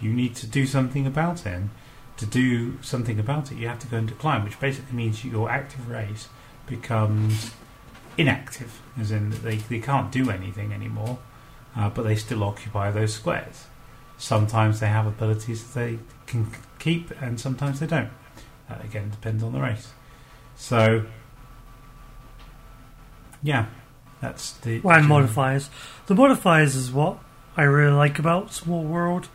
[0.00, 1.46] You need to do something about it.
[1.46, 1.70] And
[2.18, 5.50] to do something about it, you have to go into decline, which basically means your
[5.50, 6.28] active race
[6.66, 7.52] becomes
[8.18, 11.18] inactive, as in they, they can't do anything anymore,
[11.76, 13.66] uh, but they still occupy those squares.
[14.18, 18.10] Sometimes they have abilities that they can keep, and sometimes they don't.
[18.68, 19.92] That again depends on the race.
[20.56, 21.06] So,
[23.42, 23.66] yeah,
[24.20, 24.80] that's the.
[24.80, 25.70] Well, and modifiers.
[26.06, 27.18] The modifiers is what
[27.56, 29.28] I really like about Small World,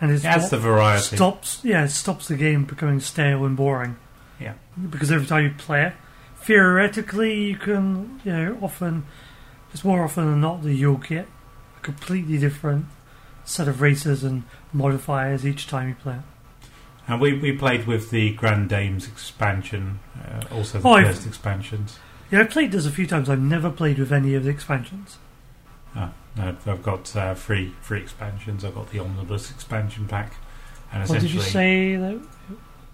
[0.00, 1.16] and it's it's what the variety.
[1.16, 1.60] stops.
[1.64, 3.96] Yeah, it stops the game becoming stale and boring.
[4.38, 4.54] Yeah.
[4.88, 5.92] because every time you play it,
[6.42, 9.04] theoretically you can, you know, often
[9.72, 11.26] it's more often than not that you'll get
[11.76, 12.86] a completely different
[13.44, 16.20] set of races and modifiers each time you play it.
[17.08, 21.26] And we, we played with the Grand Dames expansion, uh, also the Oh, I've- first
[21.26, 21.98] expansions.
[22.30, 23.28] Yeah, I've played this a few times.
[23.28, 25.18] I've never played with any of the expansions.
[25.96, 28.64] Oh, no, I've got uh, three three expansions.
[28.64, 30.34] I've got the Omnibus expansion pack,
[30.92, 31.96] and What did you say?
[31.96, 32.20] That,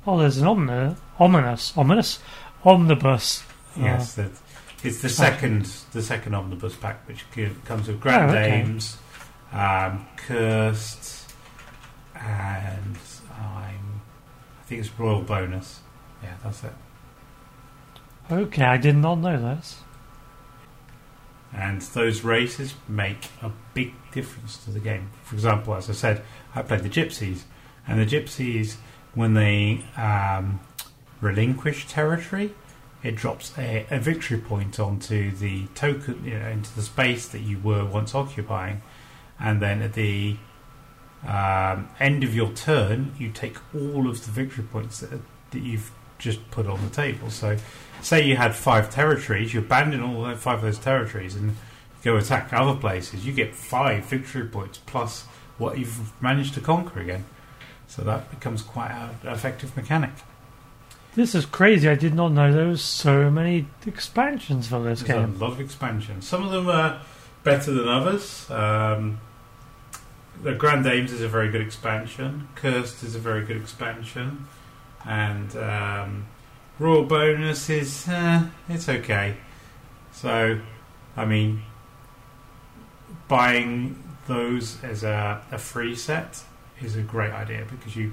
[0.07, 2.19] oh, there's an omni, ominous, ominous
[2.66, 3.44] omnibus.
[3.79, 4.31] yes, that
[4.83, 7.24] it's the second the second Omnibus pack, which
[7.64, 8.50] comes with Grand Oh, okay.
[8.50, 8.98] Dames,
[9.52, 11.33] um, Cursed,
[12.14, 12.98] and
[13.38, 14.00] I'm
[14.61, 15.81] I think it's Royal Bonus.
[16.22, 16.72] Yeah, that's it.
[18.31, 19.81] Okay, I did not know this.
[21.52, 25.11] And those races make a big difference to the game.
[25.22, 26.22] For example, as I said,
[26.55, 27.42] I played the Gypsies,
[27.87, 28.76] and the Gypsies,
[29.14, 30.61] when they um,
[31.20, 32.55] relinquish territory,
[33.02, 37.40] it drops a, a victory point onto the token, you know, into the space that
[37.40, 38.83] you were once occupying,
[39.38, 40.37] and then at the
[41.26, 45.90] um, end of your turn, you take all of the victory points that, that you've
[46.18, 47.31] just put on the table.
[47.31, 47.57] So,
[48.00, 51.57] say you had five territories, you abandon all five of those territories and
[52.02, 55.24] go attack other places, you get five victory points plus
[55.59, 57.24] what you've managed to conquer again.
[57.88, 60.11] So that becomes quite an effective mechanic.
[61.16, 61.88] This is crazy.
[61.88, 65.35] I did not know there was so many expansions for this There's game.
[65.40, 66.29] a lot of expansions.
[66.29, 67.00] Some of them are
[67.42, 68.50] better than others.
[68.50, 69.18] Um,
[70.42, 72.48] the Grand Dames is a very good expansion.
[72.55, 74.46] Cursed is a very good expansion,
[75.07, 76.26] and um,
[76.79, 79.38] Royal Bonus is eh, it's okay.
[80.12, 80.61] So,
[81.16, 81.62] I mean,
[83.26, 86.42] buying those as a, a free set
[86.83, 88.12] is a great idea because you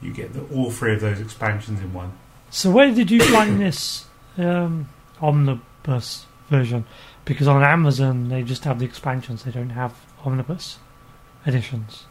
[0.00, 2.12] you get the, all three of those expansions in one.
[2.52, 4.04] So where did you find this
[4.36, 4.90] um,
[5.22, 6.84] omnibus version?
[7.24, 9.44] Because on Amazon they just have the expansions.
[9.44, 10.78] They don't have omnibus
[11.46, 12.04] editions.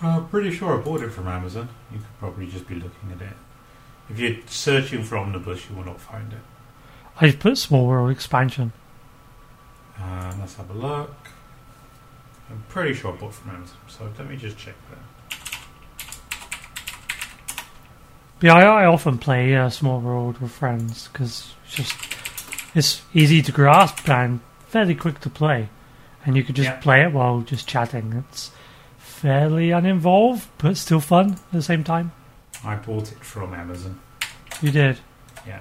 [0.00, 1.68] I'm pretty sure I bought it from Amazon.
[1.90, 3.36] You could probably just be looking at it.
[4.10, 6.38] If you're searching for Omnibus, you will not find it.
[7.20, 8.72] I put Small World expansion.
[9.98, 11.14] Um, let's have a look.
[12.48, 14.98] I'm pretty sure I bought from Amazon, so let me just check that.
[18.33, 21.94] But yeah, I, I often play uh, Small World with friends because it's just
[22.74, 25.68] it's easy to grasp and fairly quick to play,
[26.26, 26.76] and you could just Yeah.
[26.80, 28.24] play it while just chatting.
[28.28, 28.50] It's
[28.98, 32.12] fairly uninvolved, but still fun at the same time.
[32.64, 33.98] I bought it from Amazon.
[34.60, 34.98] You did.
[35.46, 35.60] Yeah.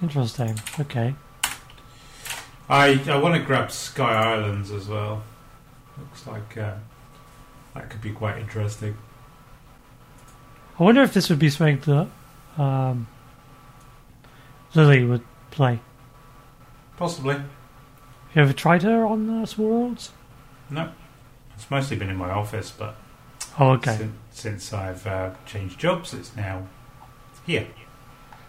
[0.00, 0.60] Interesting.
[0.78, 1.14] Okay.
[2.68, 5.22] I I want to grab Sky Islands as well.
[5.98, 6.74] Looks like uh,
[7.74, 8.96] that could be quite interesting.
[10.78, 11.80] I wonder if this would be something
[12.56, 13.06] that um,
[14.74, 15.80] Lily would play.
[16.96, 17.34] Possibly.
[17.34, 17.44] Have
[18.34, 20.12] You ever tried her on uh, Small Worlds?
[20.70, 20.90] No.
[21.54, 22.96] It's mostly been in my office, but
[23.58, 23.96] Oh, okay.
[23.96, 26.66] since, since I've uh, changed jobs, it's now
[27.46, 27.66] here.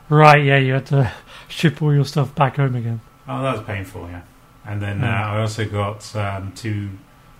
[0.09, 1.11] Right, yeah, you had to
[1.47, 2.99] ship all your stuff back home again.
[3.27, 4.21] Oh, that was painful, yeah.
[4.65, 5.03] And then Hmm.
[5.05, 6.89] uh, I also got um, two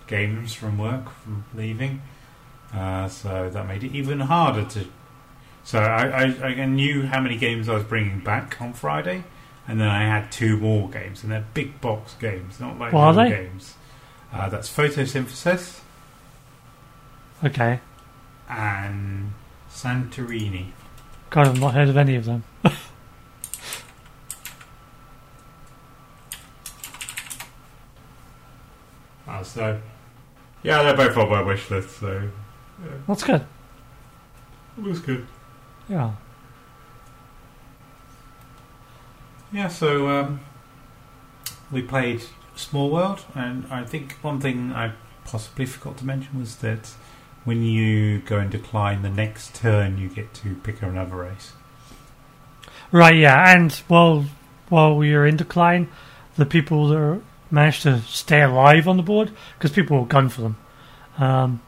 [0.06, 2.00] games from work from leaving,
[2.74, 4.86] uh, so that made it even harder to.
[5.64, 9.24] So I, I, I knew how many games I was bringing back on Friday,
[9.66, 13.02] and then I had two more games, and they're big box games, not like What
[13.02, 13.36] are little they?
[13.46, 13.74] games.
[14.32, 15.80] Uh, that's Photosynthesis
[17.44, 17.80] Okay.
[18.48, 19.32] and
[19.70, 20.68] Santorini.
[21.30, 22.44] God, I've not heard of any of them.
[29.26, 29.80] Uh, so
[30.62, 32.28] yeah, they're both on my wish list, so
[33.06, 33.44] That's good.
[34.76, 35.26] it was good.
[35.88, 36.12] Yeah.
[39.52, 40.40] Yeah, so um,
[41.72, 42.22] we played
[42.54, 44.92] Small World, and I think one thing I
[45.24, 46.90] possibly forgot to mention was that
[47.44, 51.52] when you go and decline the next turn, you get to pick another race.
[52.92, 54.26] Right, yeah, and while
[54.68, 55.88] while we were in decline,
[56.36, 60.42] the people that managed to stay alive on the board because people will gun for
[60.42, 60.56] them.
[61.16, 61.62] Um,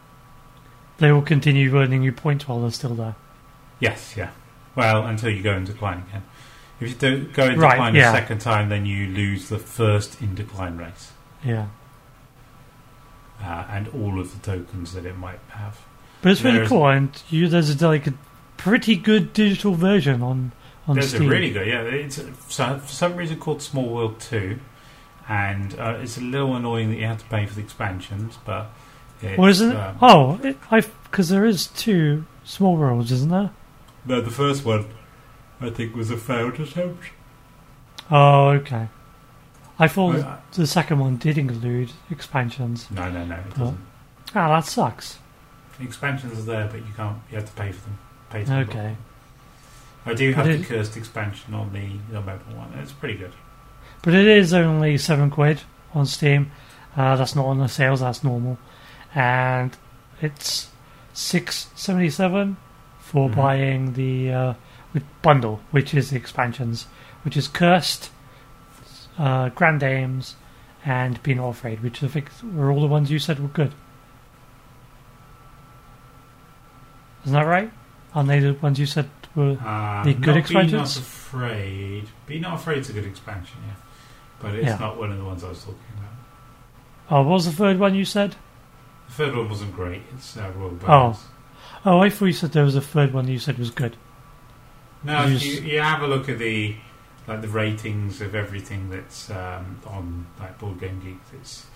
[1.01, 3.17] they will continue earning you points while they're still there.
[3.81, 4.31] Yes, yeah.
[4.77, 6.23] Well, until you go in decline again.
[6.81, 8.11] If you do go in Right, decline yeah.
[8.11, 11.13] a second time, then you lose the first in decline race
[11.45, 11.67] Yeah,
[13.43, 15.79] uh, and all of the tokens that it might have.
[16.23, 18.15] but it's really There's- cool, and you there's a, like a
[18.57, 20.53] pretty good digital version on
[20.89, 21.29] on There's Steam.
[21.29, 21.83] a really good, yeah.
[21.83, 24.59] It's so for some reason called Small World Two,
[25.29, 28.71] and uh, it's a little annoying that you have to pay for the expansions, but
[29.23, 29.77] it's, What isn't it?
[29.77, 33.51] um, Oh, it, I because there is two small worlds, isn't there?
[34.05, 34.87] no, the first one
[35.61, 37.05] I think was a failed attempt.
[38.11, 38.89] Oh, okay.
[39.79, 42.91] I thought the second one did include expansions.
[42.91, 43.59] No, no, no, it Oh.
[43.59, 43.79] doesn't.
[44.35, 45.19] Ah, that sucks.
[45.79, 47.17] The expansions are there, but you can't.
[47.31, 47.99] You have to pay for them.
[48.31, 48.79] Pay unlock Okay.
[48.79, 48.97] them.
[50.07, 52.73] I do have But the it- cursed expansion on the November one.
[52.79, 53.33] It's pretty good.
[54.03, 55.61] But it is only seven quid
[55.95, 56.51] on Steam.
[56.97, 58.01] Uh, that's not on the sales.
[58.01, 58.59] That's normal,
[59.15, 59.77] and
[60.21, 60.69] it's
[61.13, 62.57] six seventy seven
[62.99, 63.37] for Mhm.
[63.37, 64.55] buying the uh,
[64.93, 66.87] with bundle, which is the expansions,
[67.25, 68.11] which is Cursed,
[69.19, 70.37] uh, Grand Dames,
[70.85, 73.73] and Be Not Afraid, which I think were all the ones you said were good.
[77.25, 77.71] Isn't that right?
[78.15, 79.59] Aren't they the ones you said were?
[79.65, 80.73] Uh, The good expansions?
[80.73, 82.09] Be not afraid.
[82.27, 83.75] Be not afraid's a good expansion, yeah,
[84.41, 84.79] but it's Yeah.
[84.79, 86.11] not one of the ones I was talking about.
[87.19, 88.37] Oh, what was the third one you said?
[89.11, 90.03] The third one wasn't great.
[90.15, 90.87] It's uh, Royal Oh.
[90.87, 91.25] Bones.
[91.85, 93.97] Oh, I thought you said there was a third one you said was good.
[95.03, 96.77] No, You you, you have a look at the
[97.27, 101.67] like the ratings of everything that's um, on like Board Game Geek that's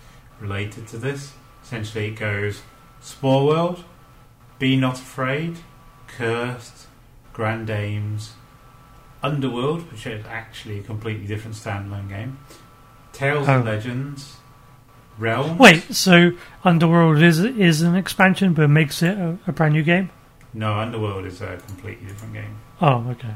[0.41, 1.33] related to this.
[1.63, 2.63] Essentially, it goes
[3.01, 3.85] Small World,
[4.59, 5.59] Be Not Afraid,
[6.07, 6.87] Cursed,
[7.33, 8.33] Grand Dames,
[9.23, 12.39] Underworld, which is actually a completely different standalone game,
[13.13, 13.57] Tales Oh.
[13.57, 14.37] and Legends,
[15.19, 15.59] Realms.
[15.61, 16.33] Wait, so
[16.65, 20.11] Underworld is is an expansion, but makes it a, a brand new game?
[20.53, 22.57] no, Underworld is a completely different game.
[22.81, 23.35] Oh, okay.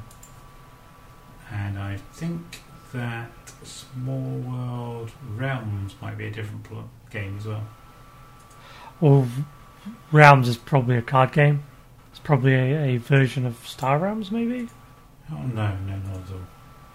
[1.51, 2.61] And I think
[2.93, 3.31] that
[3.65, 7.65] Small World Realms might be a different pl- game as well.
[9.01, 9.29] Well,
[10.13, 11.63] Realms is probably a card game.
[12.11, 14.69] It's probably a, a version of Star Realms, maybe.
[15.33, 16.41] Oh no, no, not at all.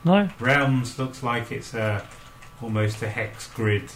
[0.05, 0.29] No.
[0.39, 2.05] Realms looks like it's a
[2.61, 3.91] almost a hex grid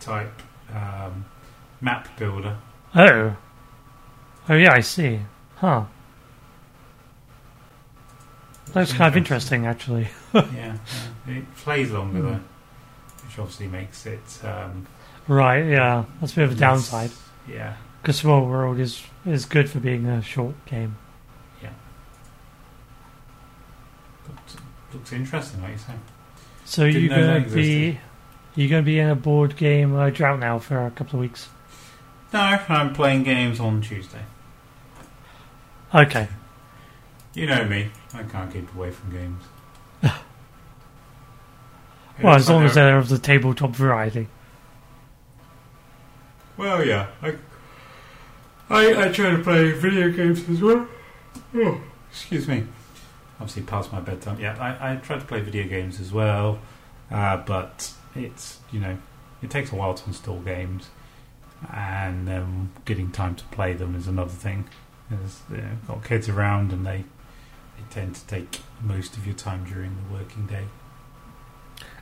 [0.00, 0.42] type
[0.74, 1.24] um,
[1.80, 2.56] map builder.
[2.94, 3.36] Oh.
[4.48, 5.20] Oh yeah, I see.
[5.56, 5.84] Huh.
[8.72, 10.08] That's kind of interesting, actually.
[10.34, 10.42] yeah,
[11.26, 12.26] yeah, it plays longer Hmm.
[12.26, 12.40] though,
[13.26, 14.86] which obviously makes it um,
[15.26, 15.66] Right.
[15.66, 17.10] Yeah, that's a bit of a less- downside.
[17.48, 20.96] Yeah, Because Small World is is good for being a short game.
[21.62, 21.70] Yeah.
[24.26, 24.56] But
[24.94, 25.94] looks interesting, like you say.
[26.64, 27.98] So Didn't you're know gonna be
[28.60, 31.48] you're gonna be in a board game uh, drought now for a couple of weeks.
[32.32, 34.22] No, I'm playing games on Tuesday.
[35.94, 36.28] Okay.
[37.34, 39.42] You know me, I can't keep away from games.
[42.22, 44.28] Well, as long as they're of the tabletop variety.
[46.58, 47.06] Well, yeah.
[47.22, 47.36] I,
[48.68, 50.86] I, I try to play video games as well.
[51.54, 51.80] Oh,
[52.10, 52.66] excuse me.
[53.40, 54.38] Obviously, past my bedtime.
[54.38, 56.58] Yeah, I, I try to play video games as well,
[57.10, 58.98] uh, but it's you know
[59.42, 60.88] it takes a while to install games,
[61.72, 64.68] and um, getting time to play them is another thing.
[65.10, 67.04] There's you know, got kids around, and they
[67.76, 70.64] they tend to take most of your time during the working day.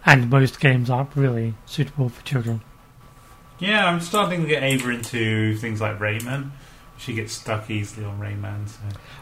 [0.05, 2.63] And most games aren't really suitable for children.
[3.59, 6.51] Yeah, I'm starting to get Ava into things like Rayman.
[6.97, 8.69] She gets stuck easily on Rayman.
[8.69, 8.79] So.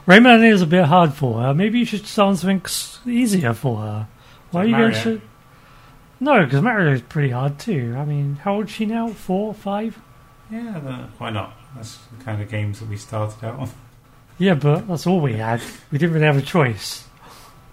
[0.06, 1.54] Rayman is a bit hard for her.
[1.54, 2.62] Maybe you should start something
[3.10, 4.08] easier for her.
[4.50, 5.20] Why are you going to?
[6.18, 7.94] No, because Mario is pretty hard too.
[7.96, 9.08] I mean, how old is she now?
[9.08, 9.98] Four, five?
[10.50, 11.54] Yeah, why not?
[11.74, 13.70] That's the kind of games that we started out on.
[14.38, 15.60] Yeah, but that's all we had.
[15.90, 17.04] We didn't really have a choice.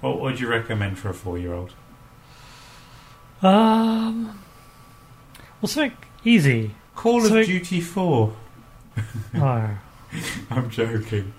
[0.02, 1.74] What would you recommend for a four-year-old?
[3.42, 4.40] Um,
[5.62, 6.72] well, something easy.
[6.96, 8.34] Call of Duty 4.
[9.36, 9.78] oh.
[10.50, 11.34] I'm joking.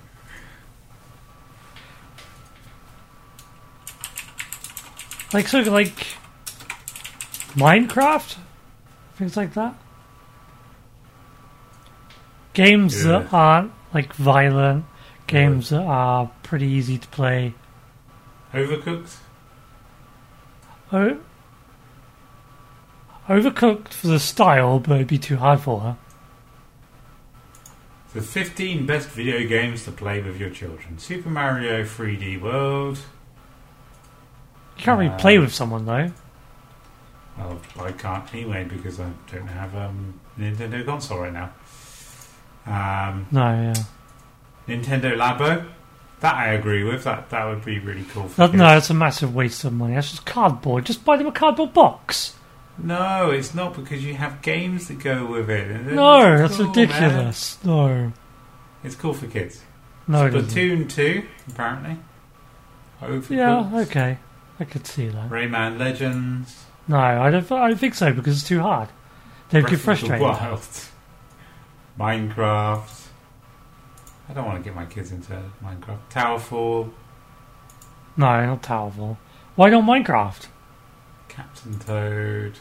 [5.33, 6.07] Like so, like
[7.55, 8.37] Minecraft,
[9.17, 9.75] things like that.
[12.53, 14.85] Games that aren't like violent,
[15.27, 17.55] games that are pretty easy to play.
[18.53, 19.17] Overcooked?
[20.93, 21.19] Oh,
[23.29, 25.97] overcooked for the style, but it'd be too hard for her.
[28.13, 30.99] The 15 best video games to play with your children.
[30.99, 32.99] Super Mario 3D World.
[34.77, 36.13] You can't really Uh, play with someone though.
[37.37, 41.51] Well, I can't anyway because I don't have um, Nintendo console right now.
[42.66, 43.74] Um, No, yeah.
[44.68, 45.66] Nintendo Labo.
[46.20, 47.05] That I agree with.
[47.05, 48.28] That that would be really cool.
[48.35, 48.55] Kids.
[48.55, 49.95] no, it's a massive waste of money.
[49.95, 50.87] That's just cardboard.
[50.87, 52.35] Just buy them a cardboard box.
[52.78, 55.93] No, it's not because you have games that go with it.
[55.93, 56.74] No, that's cool, man.
[56.74, 57.59] ridiculous.
[57.64, 58.12] No,
[58.82, 59.61] It's cool for kids.
[60.09, 60.28] no.
[60.30, 61.99] Splatoon 2, apparently.
[63.03, 63.30] Overcooked.
[63.37, 64.18] Yeah, okay,
[64.59, 65.28] I could see that.
[65.30, 66.64] Rayman Legends.
[66.87, 67.51] No, I don't.
[67.51, 68.89] I don't think so because it's too hard.
[69.51, 70.20] They'd get Breath of the frustrated.
[70.20, 70.61] Wild.
[71.99, 73.07] Minecraft.
[74.28, 75.99] I don't want to get my kids into Minecraft.
[76.11, 76.91] Towerfall.
[78.16, 79.16] No, not Towerfall.
[79.55, 80.47] Why not Minecraft?
[81.28, 82.59] Captain Toad.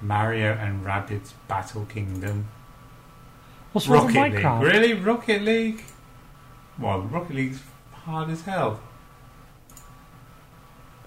[0.00, 2.48] Mario and Rabbids Battle Kingdom.
[3.72, 4.62] What's wrong with Rocket League.
[4.62, 4.94] Really?
[4.94, 5.84] Rocket League?
[6.78, 7.60] Well, Rocket League's
[7.92, 8.80] hard as hell.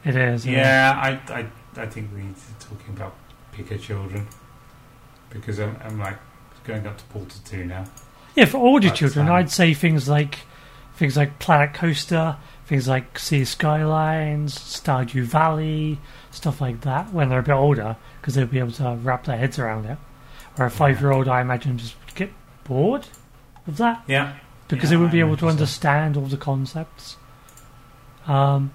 [0.05, 0.45] It is.
[0.45, 1.47] Yeah, I, I,
[1.77, 3.15] I think we need to talking about
[3.55, 4.27] bigger children
[5.29, 6.17] because I'm, I'm like
[6.63, 7.85] going up to Portal Two now.
[8.35, 10.39] Yeah, for older That's, children, I'd say things like
[10.95, 15.99] things like Planet Coaster, things like Cities Skylines, Stardew Valley,
[16.31, 17.13] stuff like that.
[17.13, 19.97] When they're a bit older, because they'll be able to wrap their heads around it.
[20.55, 22.31] Where a five-year-old, I imagine, just would get
[22.63, 23.07] bored
[23.65, 27.17] of that Yeah, because Yeah, they wouldn't be able to understand all the concepts.
[28.27, 28.73] Um,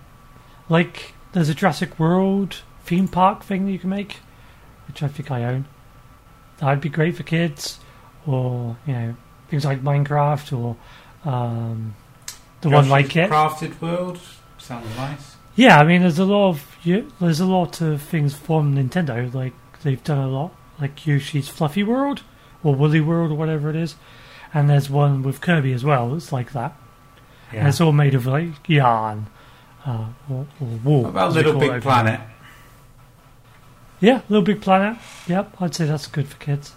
[0.69, 4.17] like there's a Jurassic World theme park thing that you can make,
[4.87, 5.67] which I think I own.
[6.59, 7.79] That'd be great for kids,
[8.27, 9.17] or you know
[9.49, 10.77] things like Minecraft or
[11.31, 11.95] um,
[12.63, 13.31] the one like it.
[13.31, 14.19] Crafted World
[14.59, 15.37] sounds nice.
[15.55, 19.33] Yeah, I mean there's a lot of you- there's a lot of things from Nintendo.
[19.33, 22.23] Like they've done a lot, like Yoshi's Fluffy World
[22.65, 23.95] or Woolly World or whatever it is,
[24.53, 26.15] and there's one with Kirby as well.
[26.15, 26.77] It's like that.
[27.53, 29.29] And it's all made of like yarn
[29.87, 31.03] uh, or, or wool.
[31.05, 32.21] What about Little Big over Planet?
[32.21, 32.35] there.
[34.01, 34.99] Yeah, Little Big Planet.
[35.27, 36.75] Yep, I'd say that's good for kids.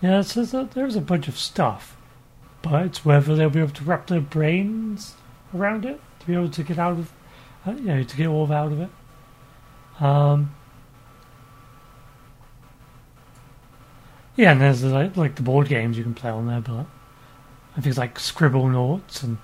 [0.00, 1.96] Yeah, so there's a, there's a bunch of stuff,
[2.62, 5.14] but it's whether they'll be able to wrap their brains
[5.54, 7.12] around it to be able to get out of,
[7.66, 8.90] uh, you know, to get all out of it.
[10.00, 10.54] Um,
[14.36, 16.86] yeah, and there's like, like the board games you can play on there, but
[17.74, 19.38] and things like Scribblenauts and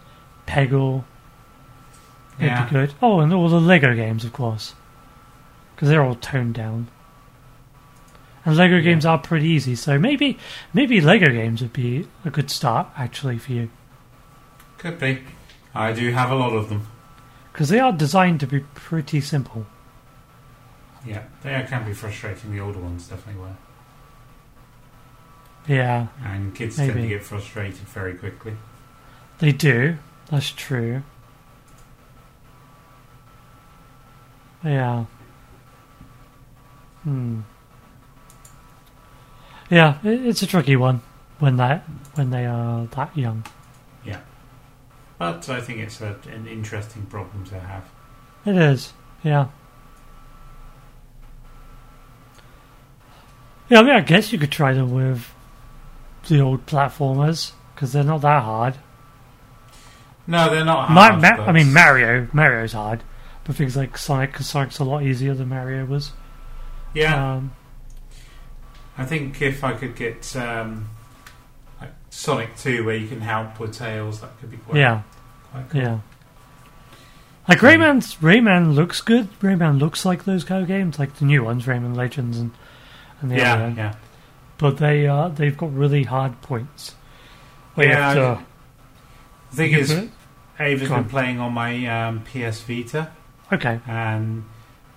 [0.47, 1.05] Peggle.
[2.41, 2.65] It'd Yeah.
[2.65, 2.95] be good.
[3.03, 4.75] Oh, and all the Lego games, of course,
[5.75, 6.89] because they're all toned down.
[8.45, 10.39] And Lego games are pretty easy, so maybe
[10.73, 13.71] maybe Lego games would be a good start actually for you,
[14.79, 15.23] Could be.
[15.75, 16.87] I do have a lot of them.
[17.53, 19.67] because they are designed to be pretty simple.
[21.05, 22.51] Yeah, they are- can be frustrating.
[22.53, 23.57] The older ones definitely were,
[25.67, 28.57] Yeah, and kids tend to get frustrated very quickly.
[29.39, 29.99] they do.
[30.31, 31.03] That's true.
[34.65, 35.05] Yeah.
[37.05, 37.41] Hmm.
[39.71, 41.01] Yeah, it's a tricky one
[41.39, 41.83] when that
[42.15, 43.45] when they are that young.
[44.05, 44.21] Yeah,
[45.19, 47.85] but I think it's a, an interesting problem to have.
[48.45, 48.93] It is,
[49.23, 49.47] yeah.
[53.69, 55.33] Yeah, I mean, I guess you could try them with
[56.29, 58.75] the old platformers because they're not that hard.
[60.27, 61.23] No, they're not Ma- hard.
[61.23, 63.03] Ma- but- I mean, Mario, Mario's hard,
[63.45, 66.13] but things like Sonic, because Sonic's a lot easier than Mario was.
[66.95, 67.35] yeah.
[67.37, 67.53] Um,
[68.99, 70.89] I think if I could get um,
[71.81, 75.03] like Sonic Two, where you can help with Tails, that could be quite, yeah,
[75.53, 75.81] quite cool.
[75.81, 75.99] yeah.
[77.49, 79.29] Like Rayman's Rayman looks good.
[79.41, 82.51] Rayman looks like those kind of games, like the new ones, Rayman Legends and
[83.23, 83.77] and the other yeah, one.
[83.77, 83.95] yeah.
[84.59, 86.95] But they uh, they've got really hard points.
[87.75, 88.45] Where Yeah, have to- I-
[89.53, 90.09] The thing is,
[90.59, 93.11] Ava's been playing on my um, PS Vita,
[93.53, 93.81] Okay.
[93.87, 94.45] and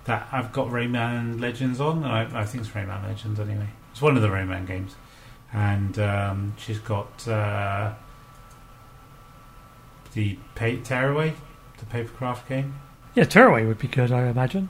[0.04, 2.04] that I've got Rayman Legends on.
[2.04, 3.68] I, I think it's Rayman Legends anyway.
[3.92, 4.94] It's one of the Rayman games,
[5.52, 7.94] and um, she's got uh,
[10.12, 11.34] the pa- Tearaway,
[11.78, 12.74] the papercraft game.
[13.14, 14.68] Yeah, Tearaway would be good, I imagine.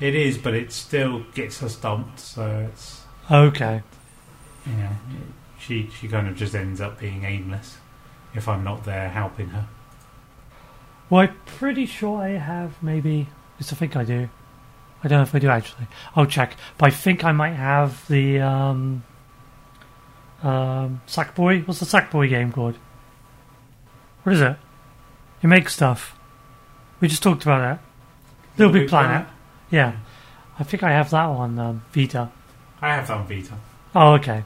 [0.00, 2.20] It is, but it still gets her stumped.
[2.20, 3.82] So it's Okay.
[4.66, 4.90] you know,
[5.58, 7.78] she she kind of just ends up being aimless
[8.34, 9.66] if I'm not there helping her.
[11.10, 13.28] Well, I'm pretty sure I have maybe.
[13.58, 14.28] Yes, I think I do.
[15.02, 15.86] I don't know if I do actually.
[16.14, 16.56] I'll check.
[16.76, 19.04] But I think I might have the um,
[20.42, 21.66] um, Sackboy.
[21.66, 22.76] What's the Sackboy game called?
[24.22, 24.56] What is it?
[25.42, 26.18] You make stuff.
[27.00, 27.80] We just talked about that.
[28.58, 29.26] Little Big Planet.
[29.70, 29.96] Yeah.
[30.58, 32.30] I think I have that on um, Vita.
[32.82, 33.54] I have that on Vita.
[33.94, 34.42] Oh, okay.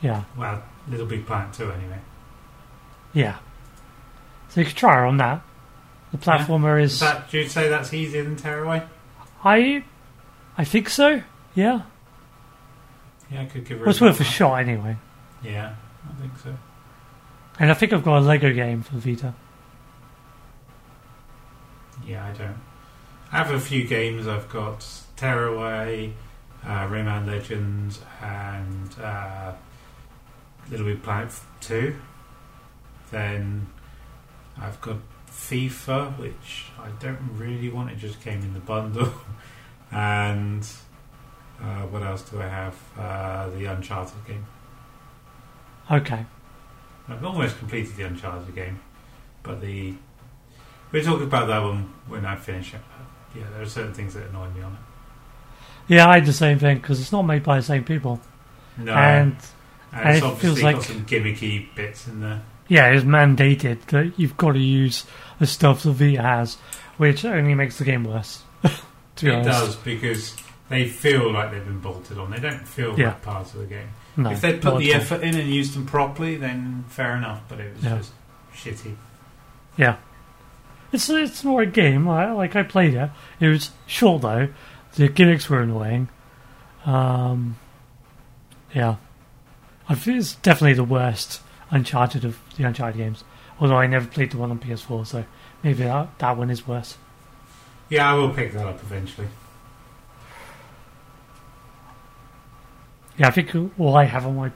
[0.00, 0.24] Yeah.
[0.36, 2.00] Well, Little Big Planet too, anyway.
[3.14, 3.38] Yeah.
[4.48, 5.42] So you could try her on that.
[6.12, 7.00] The platformer Is is.
[7.00, 7.30] that?
[7.30, 8.82] Do you say that's easier than Tearaway?
[9.42, 9.82] I,
[10.56, 11.22] I think so.
[11.54, 11.82] Yeah.
[13.30, 13.84] Yeah, I could give her.
[13.84, 14.96] Well, it's worth a shot anyway.
[15.42, 15.74] Yeah,
[16.08, 16.54] I think so.
[17.58, 19.34] And I think I've got a Lego game for Vita.
[22.06, 22.58] Yeah, I don't.
[23.30, 24.26] I have a few games.
[24.26, 24.86] I've got
[25.16, 26.12] Tearaway,
[26.64, 29.52] uh, Rayman Legends, and uh,
[30.70, 31.32] Little Big Planet
[31.62, 31.94] 2.
[33.10, 33.66] Then
[34.58, 34.96] I've got
[35.32, 37.90] FIFA, which I don't really want.
[37.90, 39.12] It just came in the bundle.
[39.90, 40.66] and
[41.60, 42.74] uh, what else do I have?
[42.98, 44.46] Uh, the Uncharted game.
[45.90, 46.24] Okay.
[47.08, 48.80] I've almost completed the Uncharted game,
[49.42, 49.94] but the
[50.92, 52.80] we'll talk about that one when I finish it.
[53.32, 54.78] But yeah, there are certain things that annoy me on it.
[55.88, 58.20] Yeah, I had the same thing because it's not made by the same people.
[58.78, 59.36] No, and and,
[59.92, 62.42] and it's it obviously feels got like- some gimmicky bits in there.
[62.68, 65.04] Yeah, it's mandated that you've got to use
[65.38, 66.54] the stuff the Vita has,
[66.96, 68.42] which only makes the game worse.
[68.62, 69.48] to be It honest.
[69.48, 70.36] does because
[70.68, 72.30] they feel like they've been bolted on.
[72.30, 73.08] They don't feel Yeah.
[73.08, 73.88] like part of the game.
[74.16, 75.02] No, if they'd put the at all.
[75.02, 77.42] effort in and used them properly, then fair enough.
[77.48, 77.96] But it was Yeah.
[77.98, 78.12] just
[78.54, 78.94] shitty.
[79.76, 79.96] Yeah.
[80.92, 82.06] It's it's more a game.
[82.08, 83.10] I, like I played it.
[83.40, 84.48] It was short though.
[84.96, 86.08] The gimmicks were annoying.
[86.84, 87.56] Um,
[88.74, 88.96] yeah,
[89.88, 91.40] I feel it's definitely the worst
[91.72, 93.24] Uncharted of the Uncharted games.
[93.58, 95.24] Although I never played the one on PS4, so
[95.62, 96.96] maybe that that one is worse.
[97.88, 99.28] Yeah, I will pick that up eventually.
[103.18, 104.50] Yeah, I think all I have on my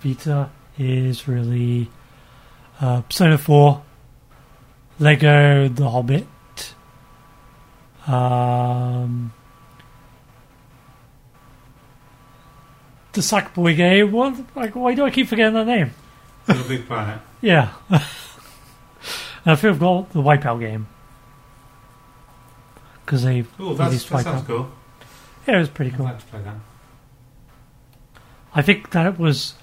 [0.00, 1.88] Vita is really
[2.80, 3.82] uh, Persona 4,
[4.98, 6.74] Lego The Hobbit,
[8.06, 9.32] um,
[13.12, 14.12] the Sackboy game.
[14.12, 14.56] What?
[14.56, 15.92] Like, why do I keep forgetting that name?
[16.48, 17.20] Little Big Planet.
[17.40, 17.72] Yeah.
[17.90, 18.00] and
[19.46, 20.88] I think I've got the Wipeout game.
[23.04, 24.70] Because they Oh, that sounds cool.
[25.46, 26.06] Yeah, it was pretty I'd cool.
[26.06, 26.56] like to play that.
[28.54, 29.54] I think that was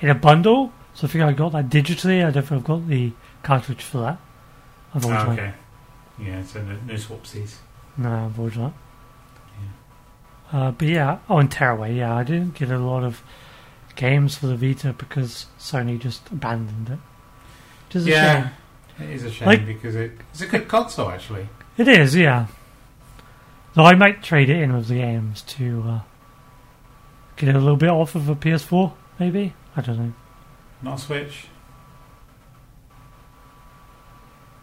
[0.00, 2.24] in a bundle, so I think I got that digitally.
[2.24, 3.12] I don't think I've got the
[3.42, 4.18] cartridge for that.
[4.94, 5.38] Unfortunately.
[5.38, 5.54] Oh, okay.
[6.18, 7.56] Yeah, so no, no swapsies.
[7.96, 8.72] No, unfortunately.
[10.52, 13.22] Uh, but yeah, oh, and Tearaway, yeah, I didn't get a lot of
[13.96, 16.98] games for the Vita because Sony just abandoned it.
[17.88, 18.42] Which is a yeah,
[18.98, 19.08] shame.
[19.08, 21.48] it is a shame Like- because it, it's a good console actually.
[21.76, 22.46] It is, yeah.
[23.74, 26.00] Though I might trade it in with the games to uh,
[27.36, 29.54] get it a little bit off of a PS4, maybe?
[29.76, 30.12] I don't know.
[30.82, 31.46] Not Switch.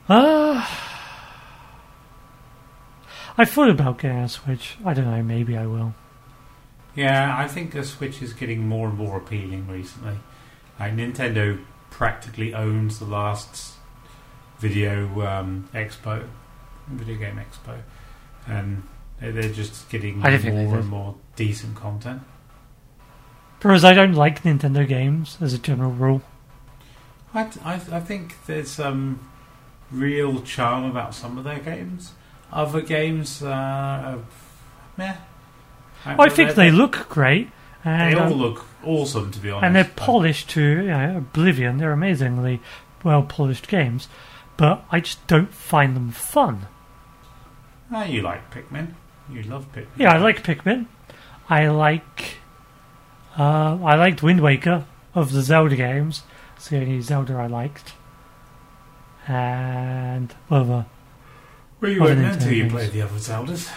[0.10, 0.66] Uh,
[3.38, 4.78] I thought about getting a Switch.
[4.86, 5.94] I don't know, maybe I will.
[6.98, 10.18] Yeah, I think the Switch is getting more and more appealing recently.
[10.80, 13.76] Like Nintendo practically owns the last
[14.60, 16.28] video um, expo,
[16.88, 17.78] video game expo,
[18.48, 18.82] and
[19.22, 22.24] they- they're just getting I don't think they more and more decent content.
[23.62, 26.22] Whereas I don't like Nintendo games as a general rule.
[27.34, 29.20] I, I, I think there's um,
[29.92, 32.14] real charm about some of their games.
[32.52, 34.20] Other games, uh, are
[34.98, 35.16] meh.
[36.06, 37.50] I think they look great,
[37.84, 39.66] and They all um, look awesome, to be honest.
[39.66, 41.78] and they're polished to you know, oblivion.
[41.78, 42.62] They're amazingly
[43.04, 44.08] well polished games,
[44.56, 46.68] but I just don't find them fun.
[47.92, 48.94] Ah, you like Pikmin.
[49.32, 49.88] You love Pikmin.
[49.98, 50.86] Yeah, I like Pikmin.
[51.50, 52.38] I like.
[53.38, 56.24] Uh, I liked Wind Waker of the Zelda games.
[56.56, 57.94] It's the only Zelda I liked.
[59.28, 60.86] And what other?
[61.82, 62.74] Well, you Other won't know Nintendo until you games.
[62.74, 63.72] play the other Zeldas.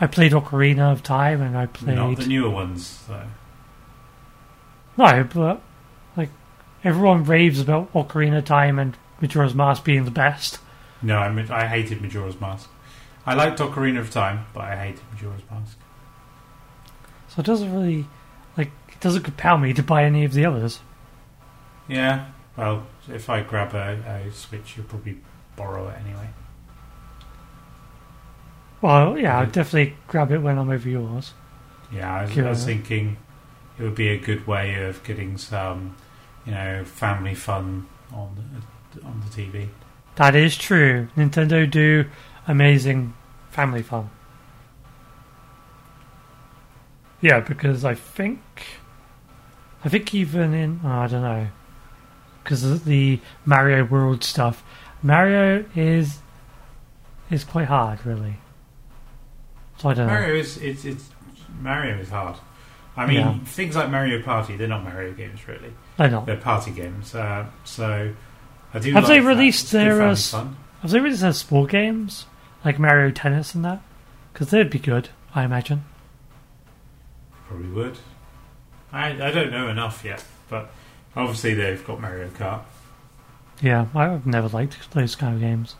[0.00, 1.96] I played Ocarina of Time, and I played.
[1.96, 3.26] Not the newer ones, though.
[4.96, 5.56] No, but uh,
[6.16, 6.30] like
[6.84, 10.58] everyone raves about Ocarina of Time and Majora's Mask being the best.
[11.02, 12.68] No, I, I hated Majora's Mask.
[13.26, 15.78] I liked Ocarina of Time, but I hated Majora's Mask.
[17.28, 18.06] So it doesn't really
[18.56, 20.80] like it doesn't compel me to buy any of the others.
[21.86, 22.26] Yeah,
[22.56, 25.18] well, if I grab a, a Switch, you'll probably
[25.56, 26.28] borrow it anyway.
[28.80, 31.32] Well, yeah, I'll definitely grab it when I'm over yours.
[31.92, 33.16] Yeah, I was, I was thinking
[33.78, 35.96] it would be a good way of getting some,
[36.44, 38.36] you know, family fun on
[38.94, 39.68] the, on the TV.
[40.16, 41.08] That is true.
[41.16, 42.06] Nintendo do
[42.46, 43.14] amazing
[43.50, 44.10] family fun.
[47.20, 48.40] Yeah, because I think,
[49.84, 51.48] I think even in oh, I don't know,
[52.42, 54.62] because of the Mario World stuff,
[55.02, 56.20] Mario is
[57.30, 58.38] is quite hard, really.
[59.78, 60.12] So I don't know.
[60.12, 61.08] Mario is it's, it's
[61.60, 62.36] Mario is hard.
[62.96, 63.38] I mean, Yeah.
[63.44, 65.72] things like Mario Party, they're not Mario games really.
[65.96, 66.26] They're not.
[66.26, 67.14] They're party games.
[67.14, 68.12] Uh, so
[68.74, 68.92] I do.
[68.92, 69.26] Have like they that.
[69.26, 70.56] released It's good their, uh, fun.
[70.82, 72.26] Have they really said sport games
[72.64, 73.80] like Mario Tennis and that?
[74.32, 75.84] Because they'd be good, I imagine.
[77.46, 77.98] probably would.
[78.92, 80.70] I I don't know enough yet, but
[81.16, 82.62] obviously they've got Mario Kart.
[83.60, 85.76] Yeah, I've never liked those kind of games.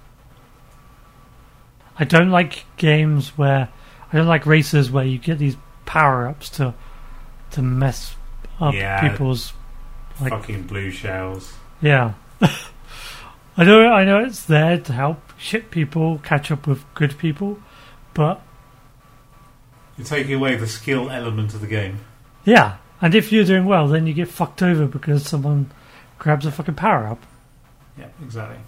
[1.98, 3.68] I don't like games where
[4.12, 5.56] I don't like races where you get these
[5.86, 6.74] power ups to
[7.52, 8.14] to mess
[8.60, 9.08] up Yeah.
[9.08, 9.52] people's
[10.20, 11.54] Like- Fucking blue shells.
[11.80, 12.12] yeah.
[13.56, 17.58] I know I know it's there to help shit people catch up with good people,
[18.14, 18.40] but
[19.96, 22.00] You're taking away the skill element of the game.
[22.44, 25.70] yeah, and if you're doing well, then you get fucked over because someone
[26.18, 27.22] grabs a fucking power up.
[27.96, 28.58] Yeah, exactly.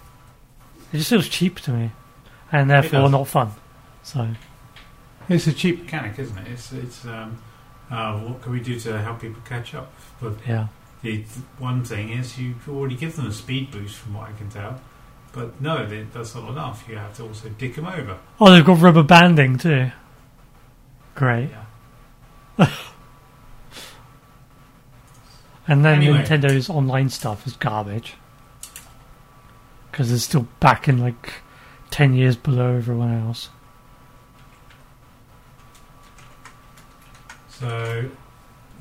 [0.92, 1.90] It just feels cheap to me,
[2.50, 3.50] and therefore not fun.
[4.02, 4.28] So
[5.30, 6.48] It's a cheap mechanic, isn't it?
[6.48, 7.40] It's it's um,
[7.90, 9.92] uh, what can we do to help people catch up?
[10.20, 10.66] But yeah,
[11.02, 11.26] the th-
[11.58, 14.80] one thing is you already give them a speed boost, from what I can tell.
[15.32, 16.84] But no, they, that's not enough.
[16.88, 18.18] You have to also dick them over.
[18.40, 19.92] oh, they've got rubber banding too.
[21.14, 21.50] Great.
[22.58, 22.70] Yeah.
[25.68, 26.18] And then Anyway.
[26.24, 28.14] Nintendo's online stuff is garbage.
[29.90, 31.34] Because it's still back in like
[31.90, 33.50] 10 years below everyone else.
[37.60, 38.10] So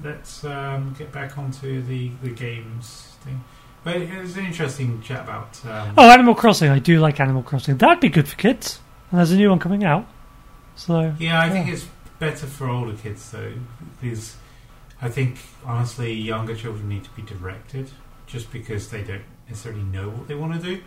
[0.04, 3.44] let's um, get back onto the, the games thing.
[3.84, 5.60] But it was an interesting chat about.
[5.66, 6.70] Um, Oh, Animal Crossing.
[6.70, 7.78] I do like Animal Crossing.
[7.78, 8.80] That'd be good for kids.
[9.12, 10.08] And there's a new one coming out.
[10.76, 11.86] So, Yeah, I think it's
[12.20, 13.54] better for older kids though,
[14.02, 14.36] because
[15.02, 17.90] I think honestly, younger children need to be directed,
[18.28, 20.82] just because they don't necessarily know what they want to do.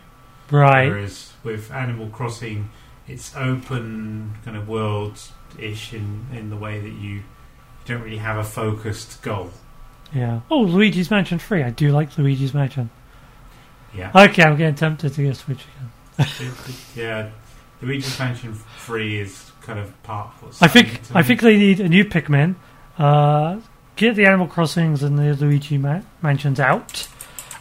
[0.50, 0.88] right.
[0.88, 2.70] Whereas with Animal Crossing,
[3.08, 5.18] it's open kind of world
[5.58, 7.22] ish in in the way that you
[7.86, 9.50] don't really have a focused goal.
[10.14, 10.40] Yeah.
[10.50, 11.62] Oh, Luigi's Mansion 3.
[11.62, 12.90] I do like Luigi's Mansion.
[13.94, 15.64] Yeah, Okay, I'm getting tempted to get Switch
[16.16, 16.28] again.
[16.96, 17.30] Yeah.
[17.82, 21.80] Luigi's Mansion Free is kind of part of what's I think I think they need
[21.80, 22.54] a new Pikmin.
[22.98, 23.60] Uh,
[23.96, 27.08] get the Animal Crossings and the Luigi ma- mansions out.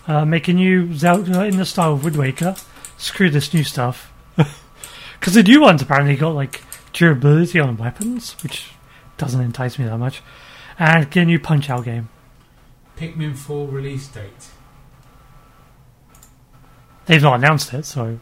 [0.07, 2.55] Uh, make a new Zelda in the style of Wind Waker.
[2.97, 4.11] Screw this new stuff.
[5.19, 6.63] Because the new ones apparently got like
[6.93, 8.71] durability on weapons, which
[9.21, 10.21] doesn't entice me that much.
[10.77, 12.09] And get a new Punch Out game.
[12.97, 14.47] Pikmin 4 release date.
[17.05, 18.19] They've not announced it, so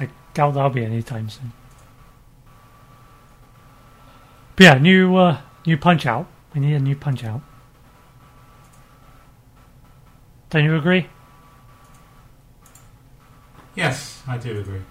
[0.00, 1.52] I doubt that'll be anytime soon.
[4.56, 6.26] But yeah, new uh, new Punch Out.
[6.54, 7.42] We need a new Punch Out.
[10.50, 11.08] Don't you agree?
[13.74, 14.82] Yes, I do agree.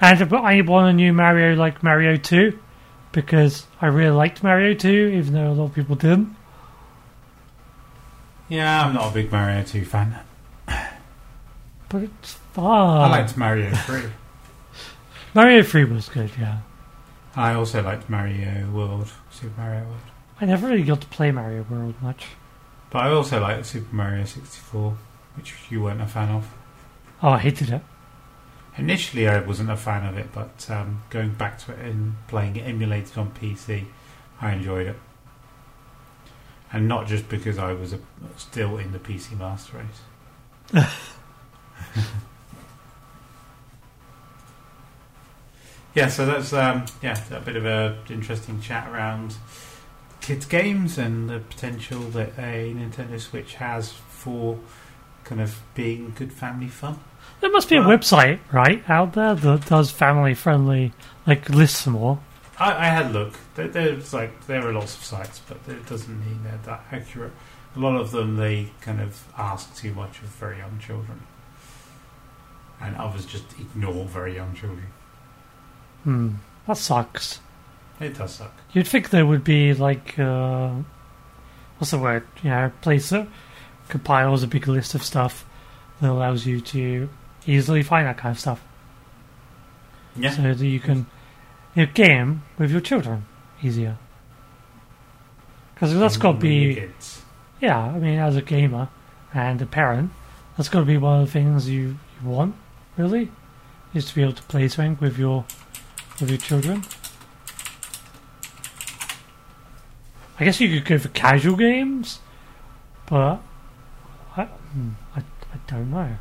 [0.00, 2.58] And I want a new Mario like Mario 2
[3.12, 6.36] because I really liked Mario 2, even though a lot of people didn't.
[8.48, 10.18] Yeah, I'm not a big Mario 2 fan.
[11.88, 12.66] But it's fun.
[12.66, 14.02] I liked Mario 3.
[15.34, 16.58] Mario 3 was good, yeah.
[17.36, 20.00] I also liked Mario World, Super Mario World.
[20.40, 22.26] I never really got to play Mario World much.
[22.90, 24.96] But I also liked Super Mario 64,
[25.36, 26.52] which you weren't a fan of.
[27.22, 27.82] Oh, I hated it.
[28.78, 32.54] Initially, I wasn't a fan of it, but um, going back to it and playing
[32.56, 33.86] it emulated on PC,
[34.40, 34.96] I enjoyed it.
[36.72, 37.98] And not just because I was a,
[38.36, 40.02] still in the PC Master Race.
[45.94, 49.34] yeah, so that's um, yeah a bit of a interesting chat around
[50.20, 54.58] kids games and the potential that a Nintendo Switch has for
[55.24, 57.00] kind of being good family fun.
[57.40, 60.92] There must be a website, right, out there that does family friendly,
[61.26, 62.20] like lists them all.
[62.58, 63.34] I, I had a look.
[63.54, 67.32] There, there's like there are lots of sites, but it doesn't mean they're that accurate.
[67.76, 71.20] A lot of them they kind of ask too much of very young children,
[72.80, 74.86] and others just ignore very young children.
[76.04, 76.30] Hmm,
[76.66, 77.40] that sucks.
[78.00, 78.54] It does suck.
[78.72, 80.70] You'd think there would be like, uh,
[81.78, 82.26] what's the word?
[82.42, 83.28] You know, a place that
[83.88, 85.44] compiles a big list of stuff
[86.00, 87.08] that allows you to
[87.48, 88.62] easily find that kind of stuff,
[90.16, 91.06] Yeah, so that you can
[91.74, 93.24] you know, game with your children
[93.62, 93.96] easier.
[95.74, 97.22] Because that's got to be Kids.
[97.60, 98.88] Yeah, I mean, as a gamer
[99.32, 100.10] and a parent,
[100.56, 102.54] that's got to be one of the things you, you want,
[102.96, 103.30] really,
[103.94, 105.44] is to be able to play something with your
[106.20, 106.84] with your children.
[110.40, 112.20] I guess you could go for casual games,
[113.06, 113.40] but
[114.36, 116.16] I, hmm, I, I don't know.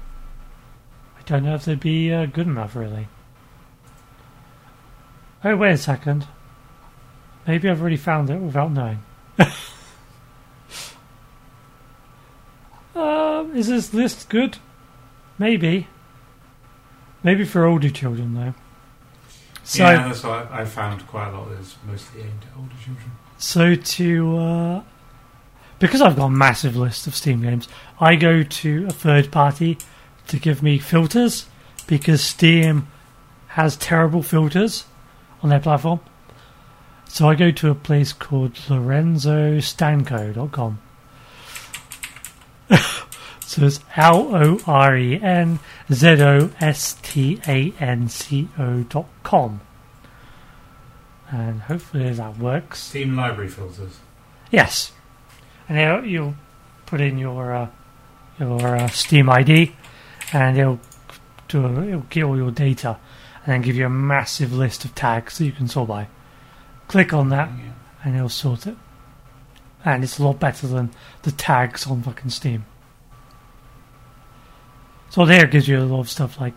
[1.27, 3.09] Don't know if they'd be uh, good enough, really.
[5.43, 6.25] Oh, wait a second.
[7.45, 9.03] Maybe I've already found it without knowing.
[12.95, 14.57] Uh, is this list good?
[15.37, 15.87] Maybe.
[17.23, 18.53] Maybe for older children, though.
[19.65, 22.73] So yeah, that's what I I found quite a lot is mostly aimed at older
[22.81, 23.11] children.
[23.37, 24.83] So to uh,
[25.77, 27.67] because I've got a massive list of Steam games,
[27.99, 29.77] I go to a third party
[30.27, 31.45] to give me filters
[31.87, 32.87] because Steam
[33.49, 34.85] has terrible filters
[35.41, 35.99] on their platform.
[37.05, 40.79] So I go to a place called LorenzoStanco.com.
[43.45, 45.59] so it's L O R E N
[45.91, 49.61] Z O S T A N C O dot com.
[51.31, 52.83] And hopefully that works.
[52.83, 53.99] Steam library filters.
[54.51, 54.91] Yes,
[55.67, 56.35] and it'll, you'll
[56.85, 57.67] put in your uh,
[58.39, 59.73] your uh, Steam ID,
[60.33, 60.79] and it'll
[61.47, 62.97] do it'll get all your data,
[63.45, 66.07] and then give you a massive list of tags that you can sort by.
[66.87, 67.71] Click on that, Yeah.
[68.03, 68.77] and it'll sort it.
[69.85, 72.65] And it's a lot better than the tags on fucking Steam.
[75.09, 76.53] So there it gives you a lot of stuff like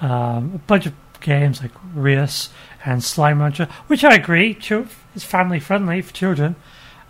[0.00, 2.48] um, a bunch of games like Rios
[2.84, 4.56] and Slime Rancher, which I agree
[5.14, 6.56] it's family friendly for children.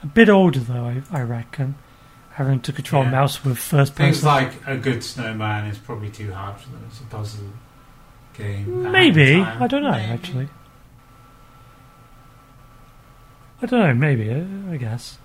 [0.03, 1.77] A bit older though, I, I reckon,
[2.39, 3.11] having to control Yeah.
[3.11, 4.13] mouse with first person.
[4.13, 6.85] Things like a good snowman is probably too hard for them.
[6.89, 7.47] It's a puzzle
[8.35, 8.91] game.
[8.93, 9.41] maybe.
[9.41, 10.13] I don't know Maybe.
[10.13, 10.49] actually.
[13.61, 13.95] I don't know.
[13.95, 15.19] Maybe uh, I guess.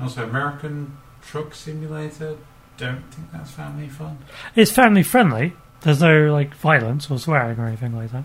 [0.00, 2.36] Also, American Truck Simulator.
[2.76, 4.18] Don't think that's family fun.
[4.54, 5.52] It's family friendly.
[5.82, 8.24] There's no like violence or swearing or anything like that.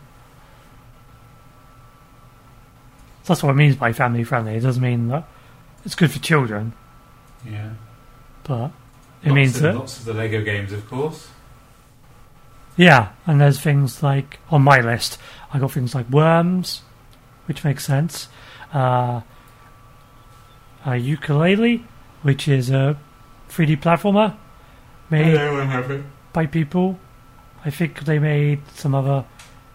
[3.26, 4.56] That's what it means by family friendly.
[4.56, 5.28] It doesn't mean that
[5.84, 6.74] it's good for children,
[7.46, 7.72] Yeah.
[8.48, 8.72] But
[9.24, 11.28] it lots means of, that lots of the Lego games, of course.
[12.78, 13.10] yeah.
[13.26, 15.18] And there's things like on my list,
[15.54, 16.82] I got things like worms,
[17.46, 18.30] which makes sense.
[18.74, 19.22] Uh,
[20.86, 21.84] a Yooka-Laylee,
[22.22, 22.98] which is a
[23.50, 24.36] 3D platformer
[25.10, 26.04] made it.
[26.34, 27.00] by people.
[27.66, 29.26] I think they made some other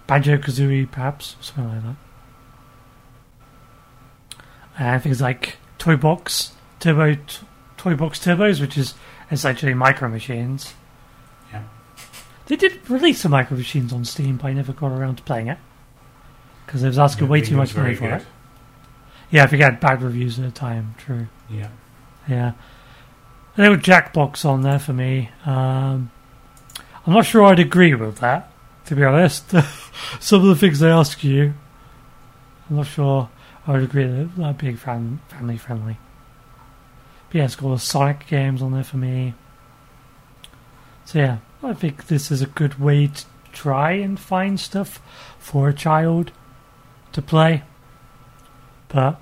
[0.07, 1.97] Banjo Kazooie, perhaps, something like that.
[4.79, 7.47] And things like Toy Box Turbo, t-
[7.83, 8.95] Toy Box Turbos, which is
[9.33, 10.75] essentially micro machines.
[11.53, 11.65] Yeah.
[12.47, 15.49] They did release some micro machines on Steam, but I never got around to playing
[15.49, 15.59] it
[16.65, 18.21] because they was asking way too much money for good.
[18.21, 18.27] it.
[19.33, 20.95] Yeah, I think had bad reviews at the time.
[20.97, 21.27] True.
[21.51, 21.71] Yeah.
[22.29, 22.53] Yeah.
[23.59, 25.31] A little Jackbox on there for me.
[25.45, 26.13] Um,
[27.05, 28.53] I'm not sure I'd agree with that,
[28.87, 29.51] to be honest.
[30.21, 31.55] Some of the things they ask you,
[32.71, 33.29] I'm not sure
[33.67, 35.99] I would agree that that being fam- family friendly.
[37.33, 39.35] Yeah, it's got all the Sonic games on there for me.
[41.07, 45.01] So yeah, I think this is a good way to try and find stuff
[45.39, 46.33] for a child
[47.13, 47.63] to play.
[48.89, 49.21] But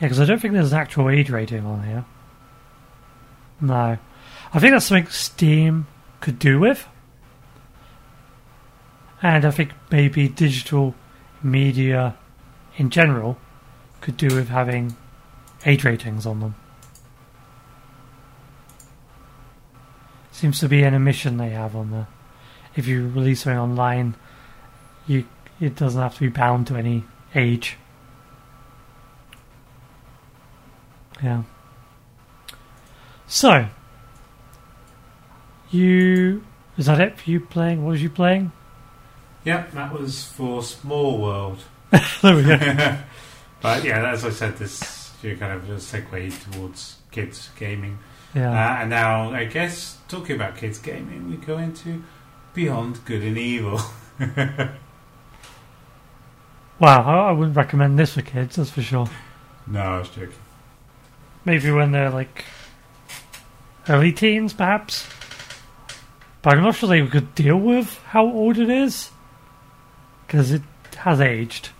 [0.00, 2.04] yeah, because I don't think there's an actual age rating on here.
[3.60, 3.98] No.
[4.52, 5.86] I think that's something Steam
[6.20, 6.86] could do with.
[9.22, 10.94] And I think maybe digital
[11.42, 12.16] media
[12.76, 13.38] in general
[14.00, 14.96] could do with having
[15.64, 16.54] age ratings on them.
[20.34, 22.08] Seems to be an omission they have on there.
[22.74, 24.16] If you release something online,
[25.06, 25.28] you
[25.60, 27.04] it doesn't have to be bound to any
[27.36, 27.76] age.
[31.22, 31.44] Yeah.
[33.28, 33.68] So,
[35.70, 36.44] you
[36.76, 37.84] is that it for you playing?
[37.84, 38.50] What was you playing?
[39.44, 41.62] Yeah, that was for Small World.
[42.22, 42.98] there we go.
[43.62, 47.98] But yeah, as I said, this you kind of a segue towards kids gaming.
[48.34, 48.80] Uh, Yeah.
[48.80, 52.02] and now, I guess, talking about kids gaming, we go into
[52.54, 53.80] Beyond Good and Evil.
[56.80, 58.56] Wow, I, I wouldn't recommend this for kids.
[58.56, 59.08] That's for sure.
[59.66, 60.32] no, I was joking.
[61.44, 62.44] Maybe when they're like
[63.88, 65.06] early teens, perhaps.
[66.42, 69.10] But I'm not sure they could deal with how old it is
[70.26, 70.62] because it
[70.96, 71.70] has aged.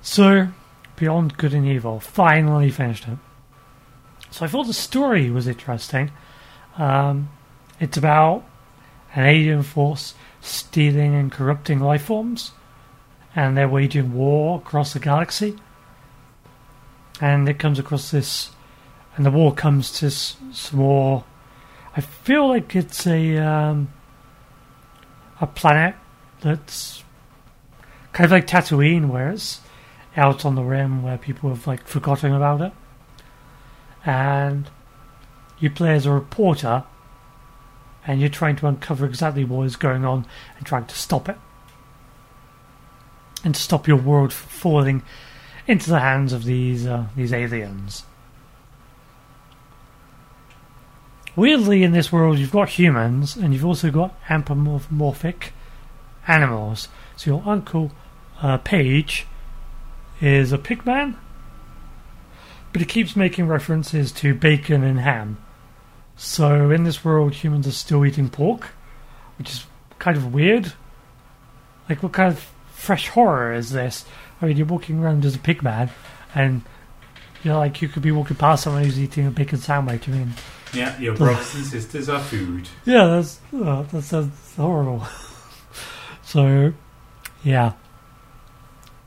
[0.00, 0.48] So,
[0.96, 3.18] Beyond Good and Evil finally finished it.
[4.30, 6.10] So I thought the story was interesting.
[6.76, 7.30] Um,
[7.80, 8.44] it's about
[9.14, 12.52] an alien force stealing and corrupting life forms,
[13.34, 15.56] and they're waging war across the galaxy.
[17.20, 18.50] And it comes across this,
[19.16, 21.24] and the war comes to s- some more.
[21.96, 23.92] I feel like it's a um,
[25.40, 25.96] a planet
[26.40, 27.02] that's
[28.12, 29.60] kind of like Tatooine, where it's
[30.16, 32.72] out on the rim, where people have like forgotten about it
[34.04, 34.70] and
[35.58, 36.84] you play as a reporter
[38.06, 40.26] and you're trying to uncover exactly what is going on
[40.56, 41.36] and trying to stop it
[43.44, 45.02] and to stop your world from falling
[45.66, 48.04] into the hands of these uh, these aliens.
[51.36, 55.52] Weirdly, in this world, you've got humans and you've also got anthropomorphic
[56.26, 56.88] animals.
[57.16, 57.92] So your uncle
[58.42, 59.24] uh, Pey'j
[60.20, 61.14] is a pigman,
[62.72, 65.38] but it keeps making references to bacon and ham.
[66.16, 68.68] So in this world, humans are still eating pork,
[69.38, 69.66] which is
[69.98, 70.72] kind of weird.
[71.88, 72.40] Like, what kind of
[72.72, 74.04] fresh horror is this?
[74.42, 75.90] I mean, you're walking around as a pigman,
[76.34, 76.62] and
[77.42, 80.08] you know, like you could be walking past someone who's eating a bacon sandwich.
[80.08, 80.32] I mean,
[80.74, 82.68] Yeah, your brothers and sisters are food.
[82.84, 85.06] yeah, that's uh, that sounds horrible.
[86.22, 86.72] so,
[87.44, 87.72] yeah,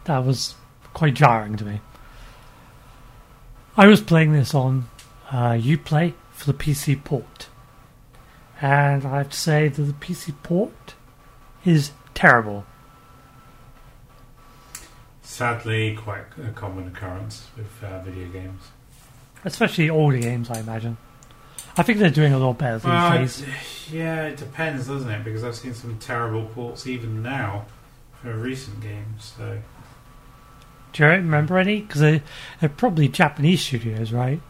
[0.06, 0.56] that was
[0.94, 1.82] quite jarring to me.
[3.82, 4.88] I was playing this on
[5.32, 7.48] uh, UPlay for the PC port,
[8.62, 10.94] and I have to say that the PC port
[11.66, 12.64] is terrible.
[15.24, 18.62] Sadly, quite a common occurrence with uh, video games.
[19.44, 20.98] Especially older games, I imagine.
[21.76, 23.42] I think they're doing a lot better these Well, days.
[23.42, 23.48] it-
[23.92, 25.24] yeah, it depends, doesn't it?
[25.24, 27.66] Because I've seen some terrible ports even now
[28.22, 29.34] for recent games.
[29.36, 29.58] So
[30.94, 31.82] Do you remember any?
[31.82, 32.22] Because they,
[32.60, 34.42] they're probably Japanese studios, right?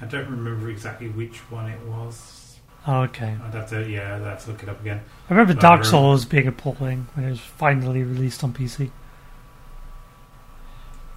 [0.00, 2.58] I don't remember exactly which one it was.
[2.86, 3.36] Oh, okay.
[3.44, 5.00] I'd have to, yeah, I'd have to look it up again.
[5.30, 8.90] I remember I Dark remember- Souls being appalling when it was finally released on PC.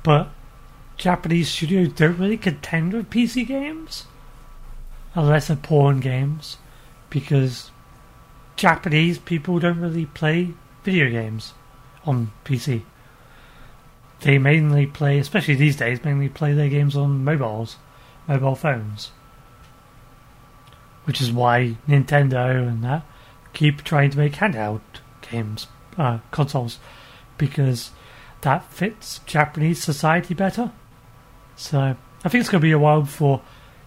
[0.03, 0.29] But
[0.97, 4.05] Japanese studios don't really contend with PC games
[5.15, 6.57] unless they're porn games
[7.09, 7.71] because
[8.55, 10.53] Japanese people don't really play
[10.83, 11.53] video games
[12.05, 12.83] on PC.
[14.21, 17.77] They mainly play, especially these days, mainly play their games on mobiles,
[18.27, 19.11] mobile phones.
[21.03, 23.05] Which is why Nintendo and that
[23.55, 24.81] keep trying to make handheld
[25.31, 25.65] games,
[25.97, 26.77] uh, consoles,
[27.39, 27.89] because
[28.41, 30.71] that fits Japanese society better.
[31.55, 33.41] So I think it's going to be a while before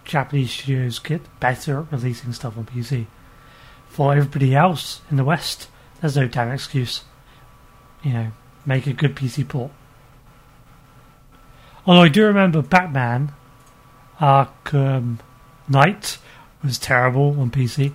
[0.05, 3.07] Japanese studios get better at releasing stuff on PC.
[3.89, 5.69] For everybody else in the West,
[6.01, 7.05] there's no damn excuse.
[8.03, 8.33] You know,
[8.67, 9.71] make a good PC port.
[11.89, 13.33] Although I do remember Batman
[14.21, 15.21] Arkham
[15.69, 16.19] Knight
[16.63, 17.93] was terrible on PC.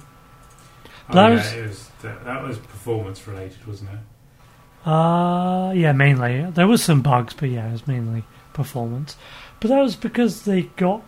[1.10, 4.88] Oh, That yeah, was- it was that, that was performance related, wasn't it?
[4.90, 6.50] Uh, yeah, mainly.
[6.52, 9.16] There was some bugs, but yeah, it was mainly performance.
[9.60, 11.04] But that was because they got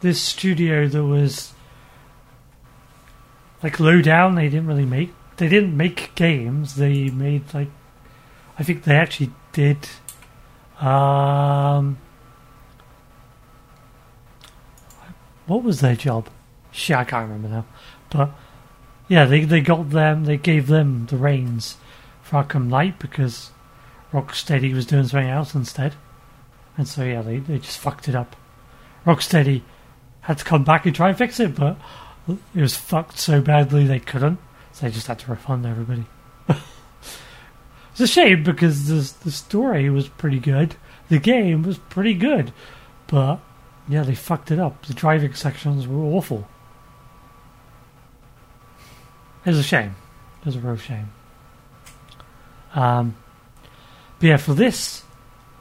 [0.00, 1.52] this studio that was
[3.64, 4.36] like low down.
[4.36, 5.12] They didn't really make.
[5.38, 6.76] They didn't make games.
[6.76, 7.68] They made like.
[8.58, 9.88] I think they actually did.
[10.80, 11.98] Um.
[15.46, 16.28] What was their job?
[16.70, 17.66] Shit, I can't remember now.
[18.10, 18.30] But
[19.08, 20.24] yeah, they they got them.
[20.24, 21.76] They gave them the reins
[22.22, 23.50] for Arkham Knight because
[24.12, 25.94] Rocksteady was doing something else instead.
[26.76, 28.36] And so, yeah, they, they just fucked it up.
[29.06, 29.62] Rocksteady
[30.22, 31.76] had to come back and try and fix it, but
[32.28, 34.38] it was fucked so badly they couldn't.
[34.72, 36.04] So they just had to refund everybody.
[36.48, 40.76] it's a shame because the, the story was pretty good.
[41.08, 42.52] The game was pretty good.
[43.06, 43.40] But,
[43.88, 44.86] yeah, they fucked it up.
[44.86, 46.48] The driving sections were awful.
[49.44, 49.96] It was a shame.
[50.40, 51.12] It was a real shame.
[52.74, 53.16] Um,
[54.18, 55.02] but yeah, for this,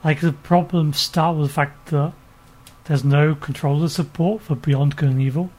[0.04, 2.14] like the problems start with the fact that
[2.86, 5.52] there's no controller support for Beyond Good and Evil.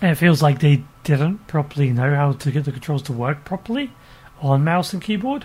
[0.00, 3.44] And it feels like they didn't properly know how to get the controls to work
[3.44, 3.92] properly
[4.40, 5.44] on mouse and keyboard.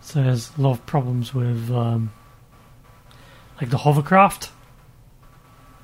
[0.00, 2.12] So there's a lot of problems with um,
[3.60, 4.50] like the hovercraft.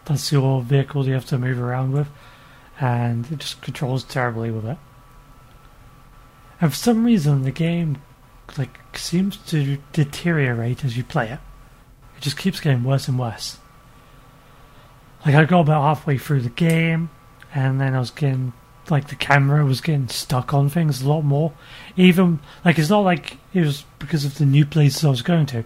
[0.05, 2.09] That's your vehicle you have to move around with,
[2.81, 4.79] and it just controls terribly with it.
[6.61, 8.03] And for some reason, the game
[8.59, 11.41] like seems to deteriorate as you play it.
[12.16, 13.59] It just keeps getting worse and worse.
[15.25, 17.11] Like I got about halfway through the game,
[17.55, 18.53] and then I was getting
[18.91, 21.53] like the camera was getting stuck on things a lot more.
[21.97, 25.47] Even like it's not like it was because of the new places I was going
[25.47, 25.64] to.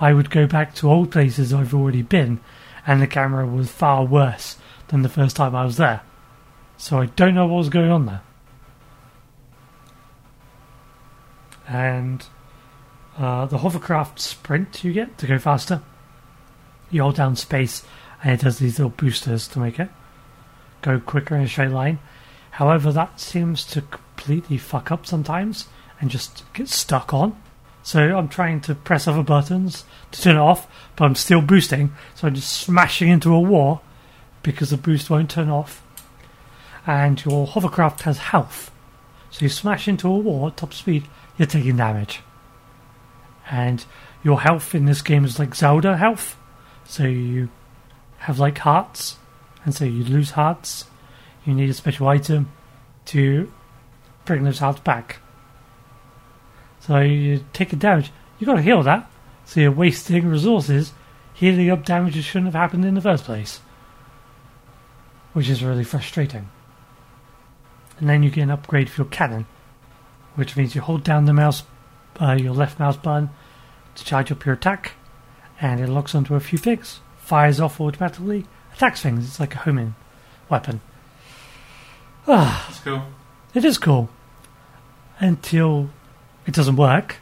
[0.00, 2.40] I would go back to old places I've already been,
[2.86, 4.56] and the camera was far worse
[4.88, 6.02] than the first time I was there.
[6.76, 8.22] So I don't know what was going on there.
[11.68, 12.26] and
[13.18, 15.82] uh, the hovercraft sprint you get to go faster.
[16.90, 17.84] You hold down space
[18.22, 19.90] and it does these little boosters to make it
[20.80, 21.98] go quicker in a straight line.
[22.52, 25.66] However, that seems to completely fuck up sometimes
[26.00, 27.40] and just get stuck on.
[27.88, 31.94] So I'm trying to press other buttons to turn it off, but I'm still boosting,
[32.14, 33.80] so I'm just smashing into a wall
[34.42, 35.82] because the boost won't turn off.
[36.86, 38.70] And your hovercraft has health.
[39.30, 41.08] So you smash into a wall at top speed,
[41.38, 42.20] you're taking damage.
[43.50, 43.82] And
[44.22, 46.36] your health in this game is like Zelda health.
[46.84, 47.48] So you
[48.18, 49.16] have like hearts,
[49.64, 50.84] and so you lose hearts.
[51.46, 52.52] You need a special item
[53.06, 53.50] to
[54.26, 55.20] bring those hearts back.
[56.88, 59.10] So you take a damage, you got to heal that.
[59.44, 60.94] So you're wasting resources
[61.34, 63.60] healing up damage that shouldn't have happened in the first place,
[65.34, 66.48] which is really frustrating.
[67.98, 69.44] And then you get an upgrade for your cannon,
[70.34, 71.62] which means you hold down the mouse,
[72.20, 73.28] uh, your left mouse button
[73.94, 74.92] to charge up your attack,
[75.60, 79.26] and it locks onto a few things, fires off automatically, attacks things.
[79.26, 79.94] It's like a homing
[80.48, 80.80] weapon.
[82.26, 83.02] Ah, That's cool.
[83.52, 84.08] it is cool.
[85.20, 85.90] Until
[86.48, 87.16] it doesn't work.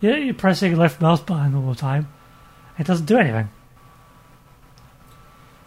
[0.00, 2.08] Yeah, you're pressing left mouse button all the time.
[2.78, 3.48] It doesn't do anything.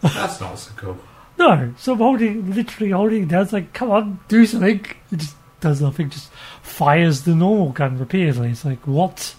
[0.02, 0.98] That's not so cool.
[1.38, 3.42] No, so I'm holding, literally holding it down.
[3.42, 4.84] It's like, come on, do something.
[5.10, 6.10] It just does nothing.
[6.10, 6.30] Just
[6.62, 8.50] fires the normal gun repeatedly.
[8.50, 9.34] It's like, what?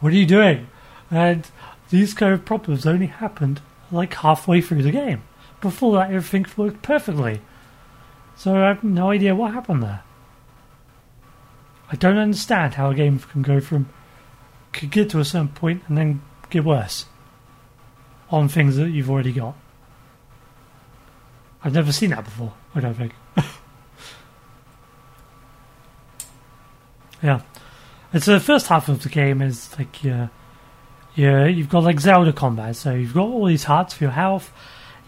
[0.00, 0.66] What are you doing?
[1.10, 1.46] And
[1.90, 5.22] these kind of problems only happened like halfway through the game.
[5.60, 7.40] Before that, everything worked perfectly.
[8.36, 10.02] So I have no idea what happened there.
[11.90, 13.88] I don't understand how a game can go from
[14.72, 17.06] could get to a certain point and then get worse
[18.30, 19.54] on things that you've already got.
[21.62, 22.52] I've never seen that before.
[22.74, 23.14] I don't think.
[27.22, 27.40] yeah,
[28.12, 30.28] and so the first half of the game is like yeah,
[31.14, 32.76] yeah, you've got like Zelda combat.
[32.76, 34.52] So you've got all these hearts for your health.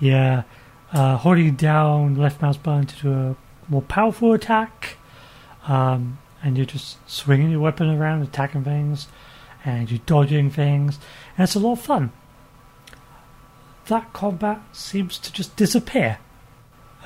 [0.01, 0.45] Yeah,
[0.93, 3.37] uh, holding down left mouse button to do a
[3.69, 4.97] more powerful attack,
[5.67, 9.09] um, and you're just swinging your weapon around, attacking things,
[9.65, 10.99] and you're dodging things,
[11.37, 12.13] and it's a lot of fun.
[13.87, 16.19] That combat seems to just disappear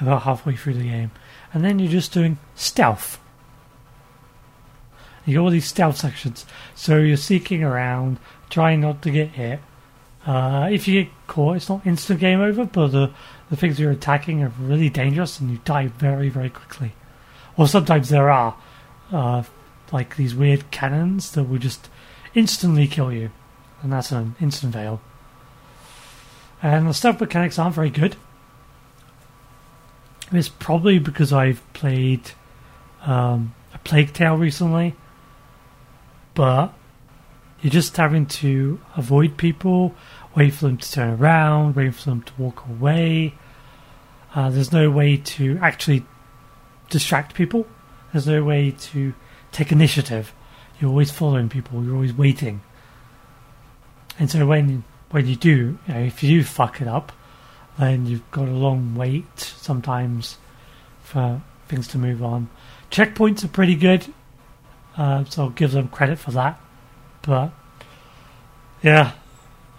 [0.00, 1.10] about halfway through the game,
[1.52, 3.18] and then you're just doing stealth.
[5.26, 8.18] You got all these stealth sections, so you're seeking around,
[8.48, 9.60] trying not to get hit.
[10.26, 13.10] Uh, if you get caught, it's not instant game over, but the
[13.48, 16.92] the things you're attacking are really dangerous, and you die very very quickly.
[17.56, 18.56] Or sometimes there are
[19.12, 19.42] uh,
[19.92, 21.88] like these weird cannons that will just
[22.34, 23.30] instantly kill you,
[23.82, 25.00] and that's an instant fail.
[26.62, 28.16] And the stealth mechanics aren't very good.
[30.32, 32.32] It's probably because I've played
[33.02, 34.94] um, a Plague Tale recently,
[36.34, 36.72] but
[37.60, 39.94] you're just having to avoid people,
[40.36, 43.34] wait for them to turn around, wait for them to walk away.
[44.34, 46.04] Uh, there's no way to actually
[46.88, 47.66] distract people.
[48.12, 49.14] There's no way to
[49.52, 50.32] take initiative.
[50.80, 51.84] You're always following people.
[51.84, 52.62] You're always waiting.
[54.18, 57.12] And so when when you do, you know, if you fuck it up,
[57.78, 60.38] then you've got a long wait sometimes
[61.02, 62.48] for things to move on.
[62.90, 64.12] Checkpoints are pretty good,
[64.96, 66.60] uh, so I'll give them credit for that.
[67.22, 67.52] But
[68.82, 69.12] yeah,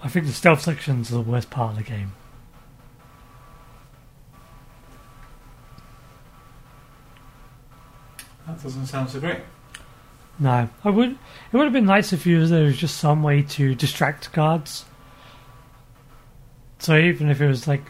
[0.03, 2.13] I think the stealth sections are the worst part of the game.
[8.47, 9.39] That doesn't sound so great.
[10.39, 11.11] No, I would.
[11.11, 11.17] It
[11.53, 14.85] would have been nice if there was just some way to distract guards.
[16.79, 17.83] So even if it was like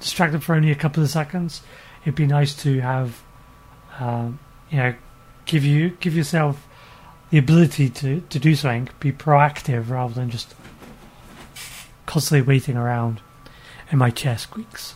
[0.00, 1.60] distracted for only a couple of seconds,
[2.02, 3.22] it'd be nice to have,
[3.98, 4.38] um,
[4.70, 4.94] you know,
[5.44, 6.66] give you give yourself
[7.30, 10.54] the ability to to do something, be proactive rather than just
[12.06, 13.20] constantly waiting around.
[13.90, 14.94] And my chair squeaks.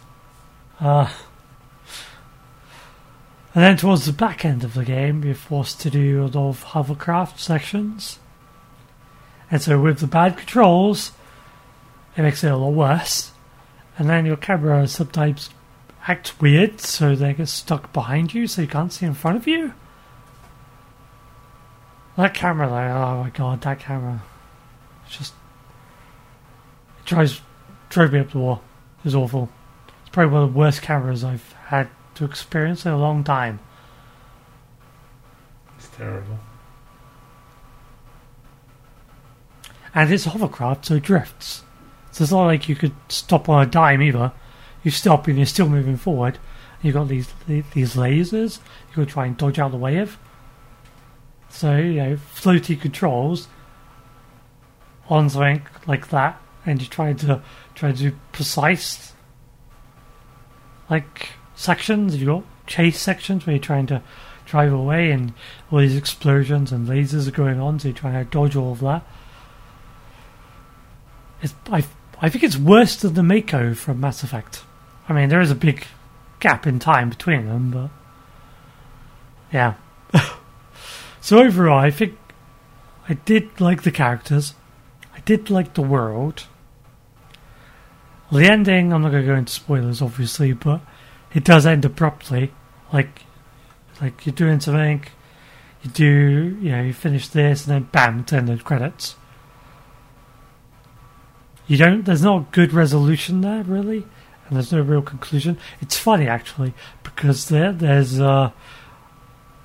[0.80, 1.10] Uh,
[3.54, 6.48] and then towards the back end of the game, you're forced to do a lot
[6.48, 8.20] of hovercraft sections.
[9.50, 11.10] And so with the bad controls,
[12.16, 13.32] it makes it a lot worse.
[13.98, 15.50] And then your camera sometimes
[16.06, 19.48] acts weird, so they get stuck behind you, so you can't see in front of
[19.48, 19.74] you.
[22.16, 24.22] That camera, like, oh my god, that camera.
[25.06, 25.34] It's just.
[27.00, 27.40] It drives,
[27.88, 28.62] drove me up the wall.
[29.00, 29.48] It was awful.
[30.00, 31.88] It's probably one of the worst cameras I've had
[32.20, 33.58] to experience in a long time.
[35.78, 36.38] It's terrible.
[39.94, 41.64] And it's hovercraft, so it drifts.
[42.12, 44.32] So it's not like you could stop on a dime either.
[44.84, 46.38] You stop and you're still moving forward.
[46.82, 48.58] You've got these these lasers
[48.90, 50.18] you got to try and dodge out the way of.
[51.48, 53.48] So, you know, floaty controls
[55.08, 57.42] on something like that, and you're trying to
[57.74, 59.12] try to do precise
[60.90, 61.30] like
[61.60, 62.16] sections.
[62.16, 64.02] You got chase sections where you're trying to
[64.46, 65.32] drive away, and
[65.70, 68.80] all these explosions and lasers are going on, so you're trying to dodge all of
[68.80, 69.04] that.
[71.42, 71.84] It's, I
[72.22, 74.62] I think it's worse than the Mako from Mass Effect.
[75.08, 75.86] I mean, there is a big
[76.38, 77.90] gap in time between them, but
[79.52, 79.74] yeah.
[81.20, 82.18] so overall, I think
[83.08, 84.54] I did like the characters.
[85.14, 86.44] I did like the world.
[88.30, 90.80] The ending, I'm not going to go into spoilers, obviously, but
[91.34, 92.52] it does end abruptly.
[92.92, 93.22] Like,
[94.00, 95.04] like you're doing something,
[95.82, 99.16] you do, you know, you finish this and then bam, turn the credits.
[101.66, 104.04] You don't, there's not good resolution there, really,
[104.46, 105.56] and there's no real conclusion.
[105.80, 106.74] It's funny, actually,
[107.04, 108.50] because there, there's, uh,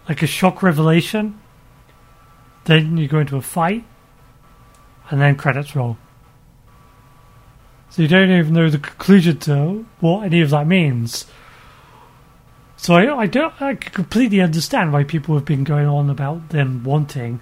[0.08, 1.40] like a shock revelation,
[2.66, 3.84] then you go into a fight,
[5.10, 5.98] and then credits roll.
[7.90, 11.26] So you don't even know the conclusion to what any of that means.
[12.86, 16.84] So I, I don't I completely understand why people have been going on about them
[16.84, 17.42] wanting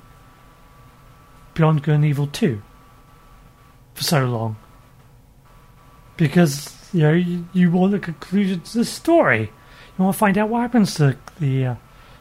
[1.54, 2.62] Beyond Good and Evil 2
[3.94, 4.56] for so long.
[6.16, 9.52] Because, you know, you, you want the conclusion to the story.
[9.98, 11.76] You want to find out what happens to the uh,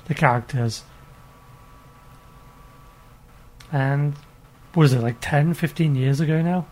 [0.07, 0.82] the characters.
[3.70, 4.16] And
[4.74, 6.66] was it like 10, 15 years ago now?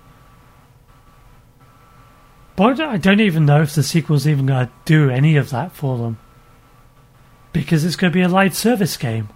[2.56, 5.70] But I don't even know if the sequel's even going to do any of that
[5.70, 6.18] for them.
[7.52, 9.28] Because it's going to be a live service game.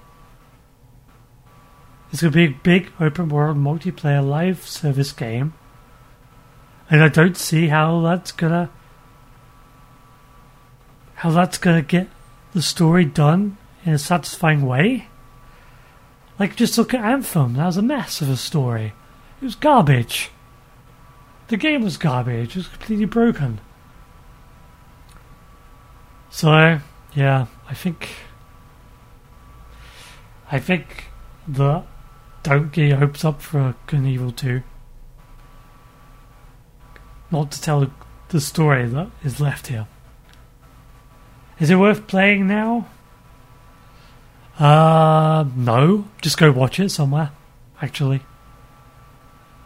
[2.13, 5.55] It's going to be a big open world multiplayer live service game.
[6.89, 8.71] And I don't see how that's going to.
[11.17, 12.09] How that's going to get
[12.53, 15.09] the story done in a satisfying way.
[16.39, 17.55] Like, just look at Anthem.
[17.55, 18.93] That was a mess of a story.
[19.41, 20.31] It was garbage.
[21.49, 22.51] The game was garbage.
[22.51, 23.61] It was completely broken.
[26.31, 26.81] So,
[27.15, 28.09] yeah, I think.
[30.51, 31.07] I think
[31.49, 31.85] that
[32.43, 34.63] don't get your hopes up for Evil 2.
[37.31, 37.91] Not to tell
[38.29, 39.87] the story that is left here.
[41.59, 42.87] Is it worth playing now?
[44.59, 46.07] Uh, no.
[46.21, 47.31] Just go watch it somewhere,
[47.81, 48.23] actually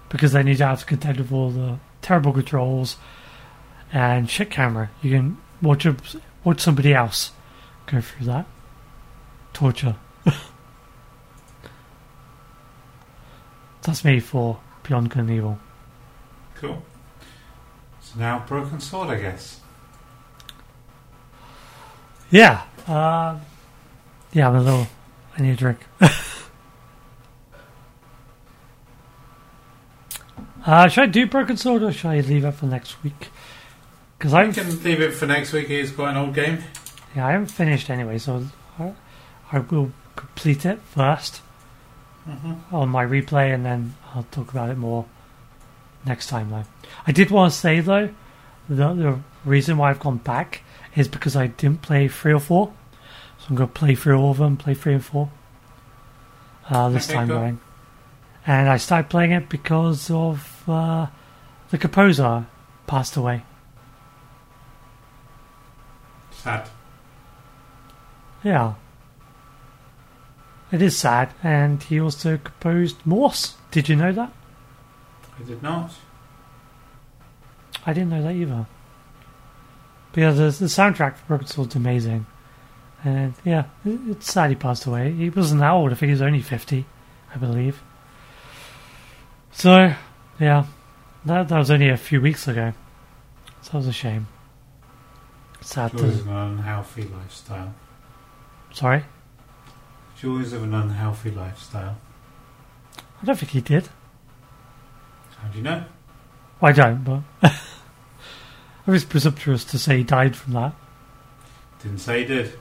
[0.09, 2.97] because then you'd have to contend with all the terrible controls
[3.93, 4.91] and shit camera.
[5.03, 5.97] You can watch a,
[6.45, 7.33] watch somebody else
[7.90, 8.47] go through that
[9.52, 9.97] torture.
[13.82, 15.59] That's me for Beyond Good and Evil.
[16.56, 16.82] Cool.
[18.01, 19.60] So now Broken Sword, I guess.
[22.31, 22.62] Yeah.
[22.86, 23.39] Uh,
[24.32, 24.86] yeah, I'm a little.
[25.36, 25.78] I need a drink.
[30.69, 33.28] Uh, should I do Broken Sword or should I leave it for next week?
[34.19, 35.70] Because I can leave it for next week.
[35.70, 36.59] It's quite an old game.
[37.14, 38.44] Yeah I haven't finished anyway, so
[38.78, 38.93] I,
[39.52, 41.40] I will complete it 1st
[42.72, 45.06] on my replay, and then I'll talk about it more
[46.05, 46.51] next time.
[46.51, 46.64] Though
[47.06, 48.10] I did want to say though
[48.68, 50.60] the the reason why I've gone back
[50.94, 52.72] is because I didn't play three or four,
[53.39, 55.30] so I'm going to play through all of them, play three and four
[56.68, 57.36] uh, this Okay, time cool.
[57.39, 57.60] going.
[58.47, 61.06] And I started playing it because of uh,
[61.70, 62.47] the composer
[62.86, 63.43] passed away.
[66.30, 66.68] Sad.
[68.43, 68.74] Yeah.
[70.70, 73.56] It is sad, and he also composed Morse.
[73.70, 74.32] Did you know that?
[75.39, 75.93] I did not.
[77.86, 78.66] I didn't know that either.
[80.12, 82.27] But yeah, the, the soundtrack for Broken Sword's amazing.
[83.05, 85.12] And yeah, it, it's sad he passed away.
[85.12, 86.85] He wasn't that old, I think he was only 50,
[87.35, 87.82] I believe.
[89.52, 89.94] So,
[90.39, 90.66] yeah,
[91.24, 92.73] that, that was only a few weeks ago.
[93.62, 94.27] So that was a shame.
[95.60, 96.31] Sad Joys to.
[96.31, 97.74] an unhealthy lifestyle.
[98.73, 99.05] Sorry?
[100.15, 101.97] Did you always of an unhealthy lifestyle.
[103.23, 103.89] I don't think he did.
[105.36, 105.85] How do you know?
[106.61, 107.23] I don't, but.
[108.86, 110.74] I was presumptuous to say he died from that.
[111.82, 112.59] Didn't say he did.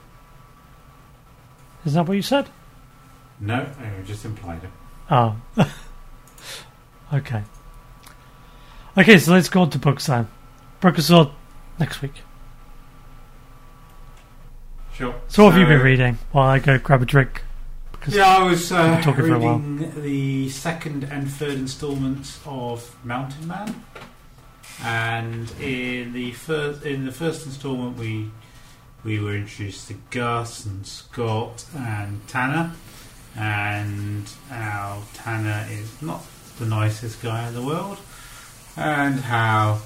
[1.84, 2.48] Isn't that what you said?
[3.40, 4.70] No, I just implied it.
[5.10, 5.36] Oh.
[7.14, 7.42] okay.
[8.96, 10.28] Okay, so let's go on to books then.
[10.80, 11.28] Broken Sword
[11.78, 12.22] next week.
[14.98, 15.14] Sure.
[15.28, 17.42] So what have you been reading while I go grab a drink?
[17.92, 19.58] Because Yeah, I was uh, been talking for a while.
[19.58, 23.84] reading the second and third instalments of Mountain Man,
[24.82, 28.32] and in the first in the first instalment we
[29.04, 32.72] we were introduced to Gus and Scott and Tanner,
[33.36, 36.24] and how Tanner is not
[36.58, 37.98] the nicest guy in the world,
[38.76, 39.78] and how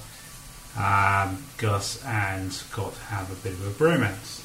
[0.75, 4.42] um, Gus and Scott have a bit of a bromance.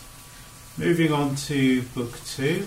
[0.78, 2.64] Moving on to book two.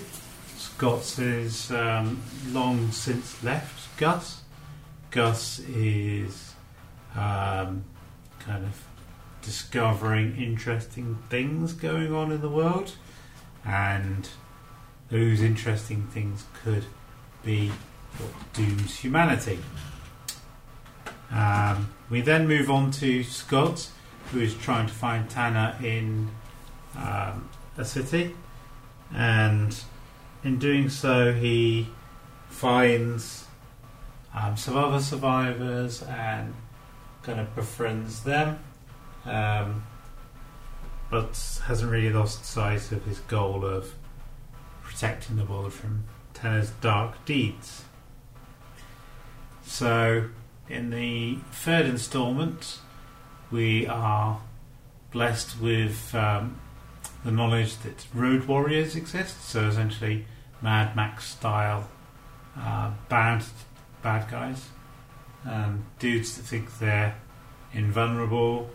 [0.57, 4.41] Scott is um, long since left Gus.
[5.11, 6.53] Gus is
[7.15, 7.85] um,
[8.39, 8.85] kind of
[9.41, 12.95] discovering interesting things going on in the world,
[13.65, 14.27] and
[15.09, 16.83] those interesting things could
[17.45, 17.71] be
[18.17, 19.59] what dooms humanity.
[21.31, 23.87] Um, we then move on to Scott,
[24.33, 26.29] who is trying to find Tanner in
[26.97, 27.47] um,
[27.77, 28.35] a city,
[29.13, 29.83] and
[30.43, 31.87] in doing so, he
[32.49, 33.45] finds
[34.33, 36.53] um, some other survivors and
[37.23, 38.59] kind of befriends them,
[39.25, 39.83] um,
[41.09, 43.93] but hasn't really lost sight of his goal of
[44.81, 47.83] protecting the world from Tanner's dark deeds.
[49.63, 50.29] So,
[50.69, 52.79] in the third instalment,
[53.51, 54.41] we are
[55.11, 56.59] blessed with um,
[57.23, 59.43] the knowledge that road warriors exist.
[59.43, 60.25] So, essentially,
[60.61, 61.87] Mad Max style
[62.57, 63.43] uh, bad
[64.01, 64.69] bad guys,
[65.45, 67.15] um, dudes that think they're
[67.73, 68.69] invulnerable,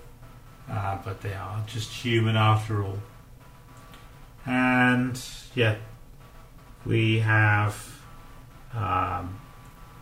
[0.70, 2.98] uh, but they are just human after all.
[4.44, 5.20] And
[5.54, 5.76] yeah,
[6.84, 8.00] we have
[8.72, 9.40] um,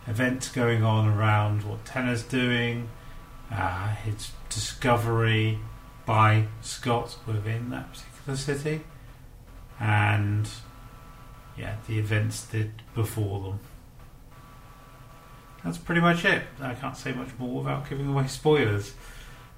[0.07, 2.89] events going on around what Tanner's doing,
[3.51, 5.59] uh, his discovery
[6.05, 8.81] by Scott within that particular city,
[9.79, 10.49] and
[11.57, 13.59] yeah, the events that before them.
[15.63, 16.43] That's pretty much it.
[16.61, 18.93] I can't say much more without giving away spoilers.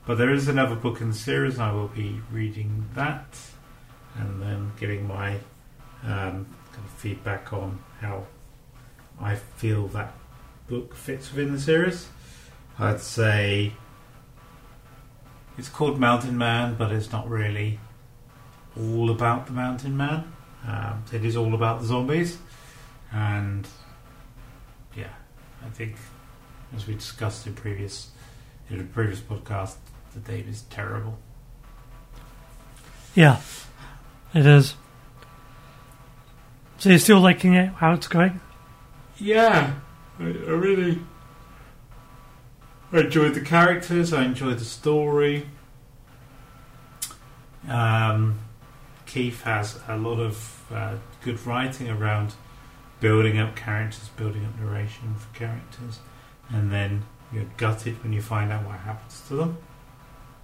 [0.05, 3.37] But there is another book in the series, and I will be reading that
[4.17, 5.35] and then giving my
[6.03, 8.25] um, kind of feedback on how
[9.19, 10.13] I feel that
[10.67, 12.07] book fits within the series.
[12.79, 13.73] I'd say
[15.57, 17.79] it's called Mountain Man, but it's not really
[18.79, 20.31] all about the Mountain Man.
[20.67, 22.37] Um, it is all about the zombies,
[23.11, 23.67] and
[24.95, 25.13] yeah,
[25.65, 25.95] I think
[26.75, 28.09] as we discussed in previous
[28.69, 29.75] in a previous podcast,
[30.13, 31.17] the Dave is terrible.
[33.15, 33.39] Yeah,
[34.33, 34.75] it is.
[36.79, 37.69] So you're still liking it?
[37.69, 38.39] How it's going?
[39.17, 39.73] Yeah,
[40.19, 40.99] I, I really
[42.91, 44.13] I enjoyed the characters.
[44.13, 45.47] I enjoyed the story.
[47.67, 48.39] Um,
[49.07, 52.33] Keith has a lot of uh, good writing around
[52.99, 55.99] building up characters, building up narration for characters,
[56.49, 59.57] and then you're gutted when you find out what happens to them.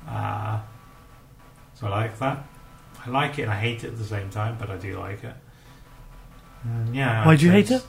[0.08, 0.62] Uh,
[1.76, 2.46] so I like that.
[3.06, 5.24] I like it and I hate it at the same time, but I do like
[5.24, 5.36] it.
[6.64, 7.26] And yeah.
[7.26, 7.86] Why do you hate it?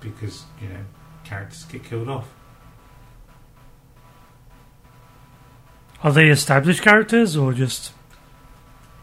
[0.00, 0.84] Because you know
[1.24, 2.28] characters get killed off.
[6.02, 7.92] Are they established characters or just?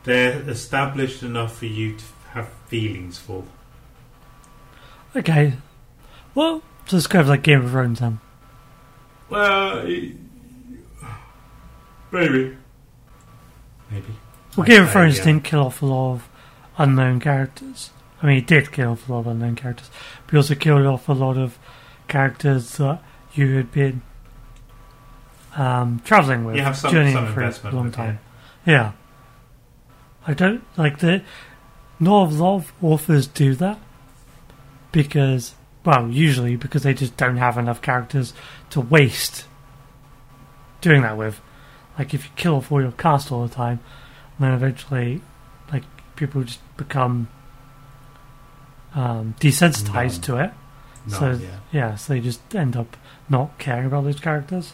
[0.08, 3.44] They're established enough for you to have feelings for.
[5.14, 5.56] Okay.
[6.34, 8.22] Well, so it's kind of like Game of Thrones then.
[9.30, 10.16] Well, maybe.
[13.92, 14.16] Maybe.
[14.56, 16.30] Well, Game of Thrones didn't kill off a lot of
[16.78, 17.90] unknown characters.
[18.24, 19.92] I mean, it did kill off a lot of unknown characters,
[20.26, 21.60] but he also killed off a lot of
[22.08, 23.04] characters that
[23.34, 24.02] you had been
[25.58, 28.20] um, traveling with, You have some, journeying some for a long with time.
[28.66, 28.94] Yeah.
[30.28, 31.24] I don't like the.
[32.00, 33.80] Not a lot of authors do that
[34.92, 38.34] because, well, usually because they just don't have enough characters
[38.70, 39.46] to waste
[40.82, 41.42] doing that with.
[41.98, 43.80] Like, if you kill off all your cast all the time,
[44.40, 45.22] then eventually,
[45.72, 45.84] like,
[46.16, 47.30] people just become
[48.94, 50.52] um, desensitized to it.
[51.08, 51.60] No, so, yeah.
[51.72, 52.96] yeah, so they just end up
[53.30, 54.74] not caring about those characters.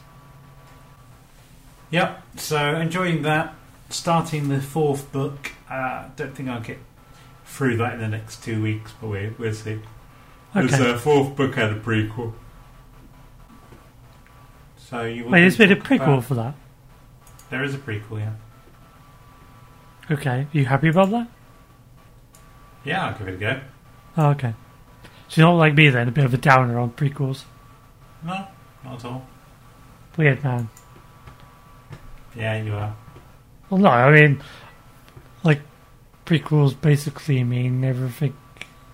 [1.92, 2.24] Yep.
[2.38, 3.56] So enjoying that.
[3.94, 5.52] Starting the fourth book.
[5.70, 6.80] Uh, don't think I'll get
[7.46, 9.80] through that in the next two weeks, but we, we'll see.
[10.56, 10.92] There's Okay.
[10.92, 12.34] a fourth book and a prequel.
[14.78, 15.26] So you.
[15.28, 16.56] Wait, there's been a prequel about- for that.
[17.52, 18.32] There is a prequel, yeah.
[20.10, 21.28] Okay, are you happy about that?
[22.84, 23.60] Yeah, I'll give it a go.
[24.18, 24.56] Oh, okay.
[25.28, 27.44] So you're not like me then, a bit of a downer on prequels.
[28.24, 28.48] No,
[28.84, 29.26] not at all.
[30.18, 30.70] Weird man.
[32.36, 32.96] Yeah, you are.
[33.74, 34.40] Well, no, I mean,
[35.44, 35.60] like,
[36.28, 38.36] prequels basically mean everything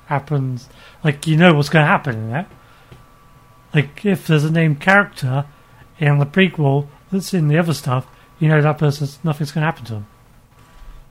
[0.05, 0.69] happens.
[1.03, 2.45] Like, you know what's going to happen in it.
[3.73, 5.45] Like, if there's a named character
[5.99, 8.07] in the prequel that's in the other stuff,
[8.39, 10.07] you know that person's nothing's going to happen to them.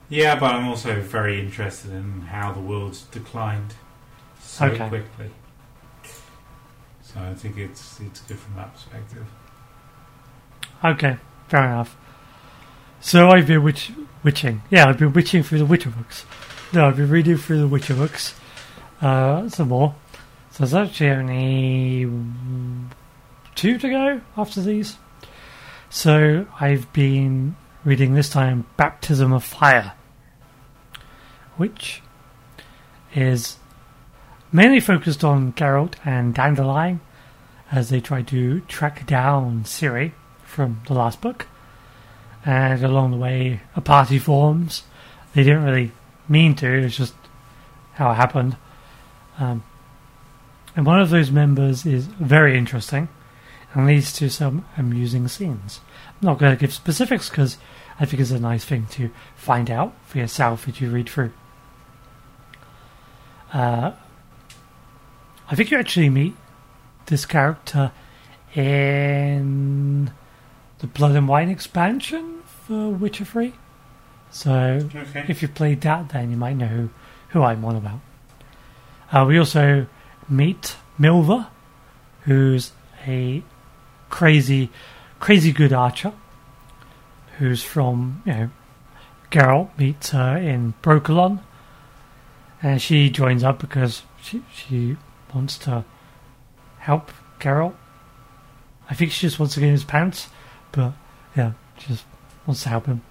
[0.09, 3.75] Yeah, but I'm also very interested in how the world's declined
[4.41, 4.89] so Okay.
[4.89, 5.29] quickly.
[7.03, 9.27] So I think it's it's good from that perspective.
[10.83, 11.17] Okay,
[11.49, 11.95] fair enough.
[13.01, 13.91] So I've been witch-
[14.23, 14.61] witching.
[14.69, 16.25] Yeah, I've been witching through the Witcher books.
[16.73, 18.35] No, I've been reading through the Witcher books.
[19.01, 19.95] Uh, some more.
[20.51, 22.09] So there's actually only
[23.55, 24.97] two to go after these.
[25.89, 27.55] So I've been
[27.85, 29.93] reading this time Baptism of Fire,
[31.57, 32.01] which
[33.15, 33.57] is
[34.51, 36.99] mainly focused on Geralt and Dandelion
[37.71, 40.11] as they try to track down Ciri
[40.43, 41.47] from the last book.
[42.45, 44.83] And along the way, a party forms.
[45.33, 45.91] They didn't really
[46.27, 47.13] mean to, it's just
[47.93, 48.55] how it happened.
[49.37, 49.63] Um,
[50.75, 53.09] and one of those members is very interesting
[53.73, 55.81] and leads to some amusing scenes.
[56.07, 57.57] I'm not going to give specifics because
[57.99, 61.33] I think it's a nice thing to find out for yourself as you read through.
[63.53, 63.91] Uh,
[65.49, 66.35] I think you actually meet
[67.07, 67.91] this character
[68.55, 70.11] in
[70.79, 73.53] the Blood and Wine expansion for Witcher 3.
[74.31, 74.51] So
[74.93, 75.25] Okay.
[75.27, 76.89] if you've played that, then you might know who,
[77.29, 77.99] who I'm on about.
[79.11, 79.87] Uh, we also
[80.29, 81.47] meet Milva,
[82.21, 82.71] who's
[83.07, 83.43] a
[84.09, 84.69] crazy,
[85.19, 86.13] crazy good archer,
[87.39, 88.49] who's from, you know,
[89.31, 91.39] Geralt meets her in Brokilon,
[92.61, 94.97] and she joins up because she, she
[95.33, 95.85] wants to
[96.79, 97.75] help Geralt.
[98.89, 100.27] I think she just wants to get in his pants,
[100.71, 100.93] but
[101.35, 102.05] yeah, just
[102.45, 103.01] wants to help him.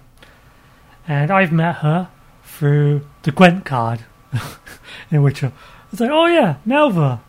[1.07, 2.09] And I've met her
[2.43, 4.05] through the Gwent card
[5.11, 5.51] in Witcher.
[5.91, 7.19] It's like, oh yeah, Milva.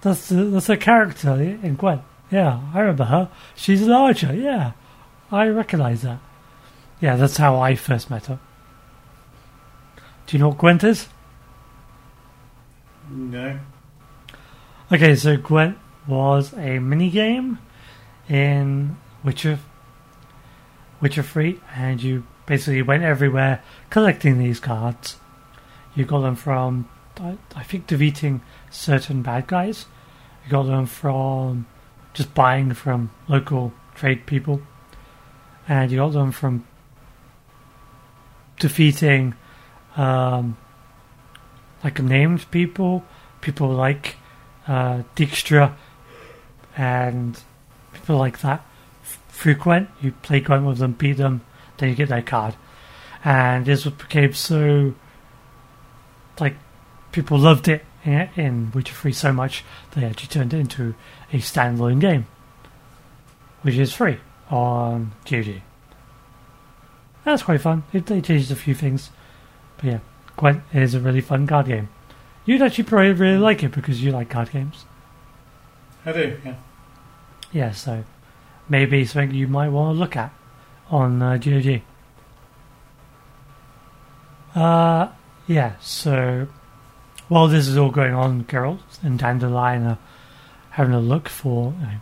[0.00, 2.02] That's the, that's a character in Gwent.
[2.30, 3.30] Yeah, I remember her.
[3.56, 4.34] She's larger.
[4.34, 4.72] Yeah,
[5.32, 6.20] I recognise that.
[7.00, 8.38] Yeah, that's how I first met her.
[10.26, 11.08] Do you know what Gwent is?
[13.10, 13.58] No.
[14.92, 17.58] Okay, so Gwent was a mini game
[18.28, 19.58] in Witcher
[21.00, 25.16] Witcher 3 and you basically went everywhere collecting these cards.
[25.94, 26.88] You got them from
[27.20, 29.86] I, I think defeating certain bad guys.
[30.44, 31.66] You got them from
[32.14, 34.62] just buying from local trade people.
[35.68, 36.66] And you got them from
[38.58, 39.34] defeating
[39.96, 40.56] um,
[41.84, 43.04] like named people,
[43.40, 44.16] people like
[44.66, 45.74] uh, Dijkstra
[46.76, 47.40] and
[47.92, 48.64] people like that.
[49.38, 51.42] F- Through Gwent, you play Gwent with them, beat them,
[51.76, 52.54] then you get their card.
[53.24, 54.94] And this became so
[56.40, 56.56] like
[57.12, 60.94] people loved it in, in Witcher 3 so much they actually turned it into
[61.32, 62.26] a standalone game,
[63.62, 64.18] which is free
[64.50, 65.62] on GOG.
[67.24, 67.82] That's quite fun.
[67.92, 69.10] They changed a few things,
[69.76, 69.98] but yeah,
[70.36, 71.88] Gwent is a really fun card game.
[72.46, 74.84] You'd actually probably really like it because you like card games.
[76.06, 76.54] I do, yeah.
[77.52, 78.04] Yeah, so
[78.68, 80.32] maybe something you might want to look at
[80.90, 81.82] on uh, GOG.
[84.54, 85.12] Uh,
[85.46, 86.48] yeah, so
[87.28, 89.98] while this is all going on, Geralt and Dandelion are
[90.70, 92.00] having a look for, you know,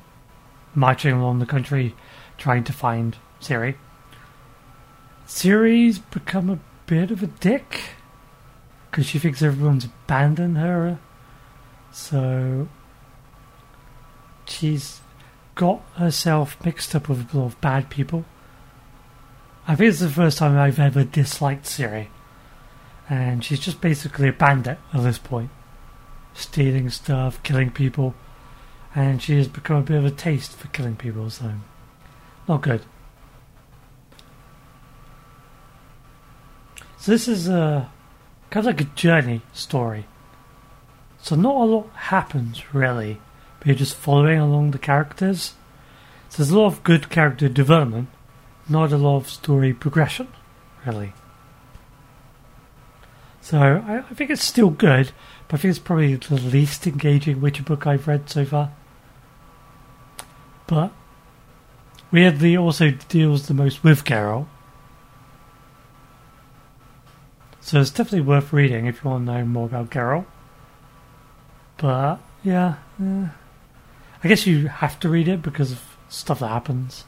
[0.74, 1.94] marching along the country
[2.38, 3.76] trying to find Ciri.
[5.26, 7.80] Ciri's become a bit of a dick
[8.90, 10.98] because she thinks everyone's abandoned her.
[11.90, 12.68] So
[14.46, 15.00] she's
[15.56, 18.24] got herself mixed up with a lot of bad people.
[19.66, 22.06] I think it's the first time I've ever disliked Ciri.
[23.08, 25.50] And she's just basically a bandit at this point.
[26.34, 28.14] Stealing stuff, killing people.
[28.94, 31.52] And she has become a bit of a taste for killing people, so
[32.46, 32.82] not good.
[36.98, 37.90] So this is a
[38.50, 40.06] kind of like a journey story.
[41.20, 43.20] So not a lot happens really,
[43.66, 45.54] but you're just following along the characters.
[46.28, 48.08] So there's a lot of good character development,
[48.68, 50.28] not a lot of story progression,
[50.86, 51.12] really.
[53.40, 55.10] So I, I think it's still good,
[55.48, 58.70] but I think it's probably the least engaging Witcher book I've read so far.
[60.68, 60.92] But
[62.12, 64.46] weirdly, also deals the most with Geralt.
[67.60, 70.26] So it's definitely worth reading if you want to know more about Geralt.
[71.78, 73.26] But yeah, eh.
[74.26, 77.04] I guess you have to read it because of stuff that happens.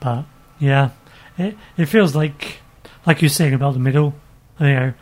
[0.00, 0.24] But
[0.58, 0.92] yeah,
[1.36, 2.60] it it feels like
[3.04, 4.14] like you're saying about the middle,
[4.58, 4.94] you know,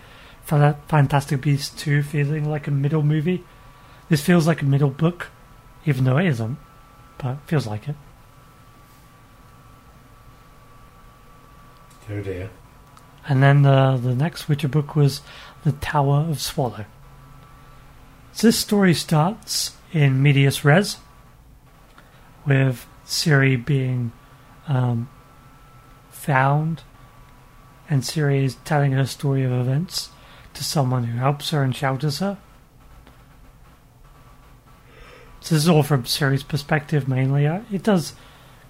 [0.43, 3.45] for that Fantastic Beasts two feeling like a middle movie.
[4.09, 5.29] This feels like a middle book,
[5.87, 6.59] even though it isn't,
[7.19, 7.95] but it feels like it.
[12.11, 12.51] Oh dear.
[13.29, 15.21] And then the the next Witcher book was
[15.63, 16.87] The Tower of Swallow.
[18.33, 20.97] So this story starts in medias res,
[22.47, 24.13] with Ciri being
[24.69, 25.09] um,
[26.11, 26.83] found,
[27.89, 30.11] and Ciri is telling her story of events
[30.55, 32.39] to someone who helps her and shelters her.
[35.41, 37.47] So this is all from Ciri's perspective mainly.
[37.47, 38.15] Uh, It does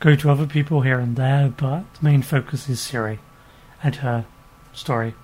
[0.00, 3.18] go to other people here and there, but the main focus is Ciri
[3.82, 4.24] and her
[4.72, 5.14] story.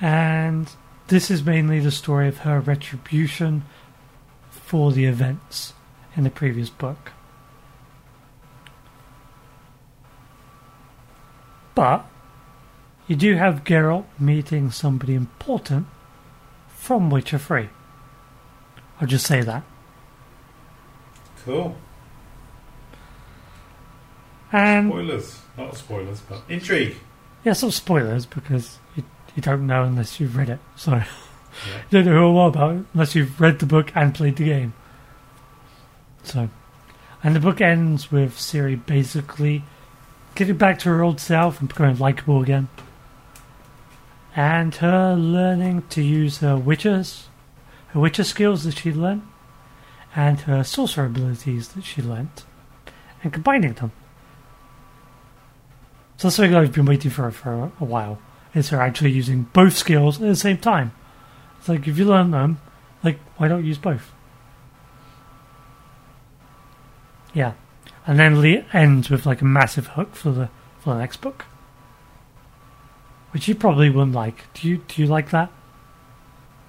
[0.00, 0.70] And
[1.08, 3.64] this is mainly the story of her retribution
[4.50, 5.74] for the events
[6.20, 7.12] in the previous book.
[11.74, 12.04] But
[13.08, 15.86] you do have Geralt meeting somebody important
[16.68, 17.70] from Witcher 3.
[19.00, 19.62] I'll just say that.
[21.46, 21.74] Cool.
[24.52, 25.40] And Spoilers.
[25.56, 26.96] Not spoilers, but intrigue.
[27.44, 30.58] yeah, some spoilers because you, you don't know unless you've read it.
[30.76, 30.92] So
[31.90, 34.44] you don't know who I'm on about unless you've read the book and played the
[34.44, 34.74] game.
[36.22, 36.48] So,
[37.22, 39.64] and the book ends with Ciri basically
[40.34, 42.68] getting back to her old self and becoming likable again.
[44.34, 47.28] And her learning to use her witches,
[47.88, 49.22] her witcher skills that she learned,
[50.14, 52.44] and her sorcerer abilities that she learnt,
[53.22, 53.92] and combining them.
[56.16, 58.18] So that's something I've been waiting for for a, while.
[58.54, 60.92] Is her actually using both skills at the same time?
[61.58, 62.60] It's like if you learn them,
[63.02, 64.12] like why don't use both?
[67.32, 67.52] Yeah,
[68.06, 70.48] and then Lee ends with like a massive hook for the
[70.80, 71.44] for the next book,
[73.32, 74.52] which you probably wouldn't like.
[74.54, 74.78] Do you?
[74.88, 75.50] Do you like that?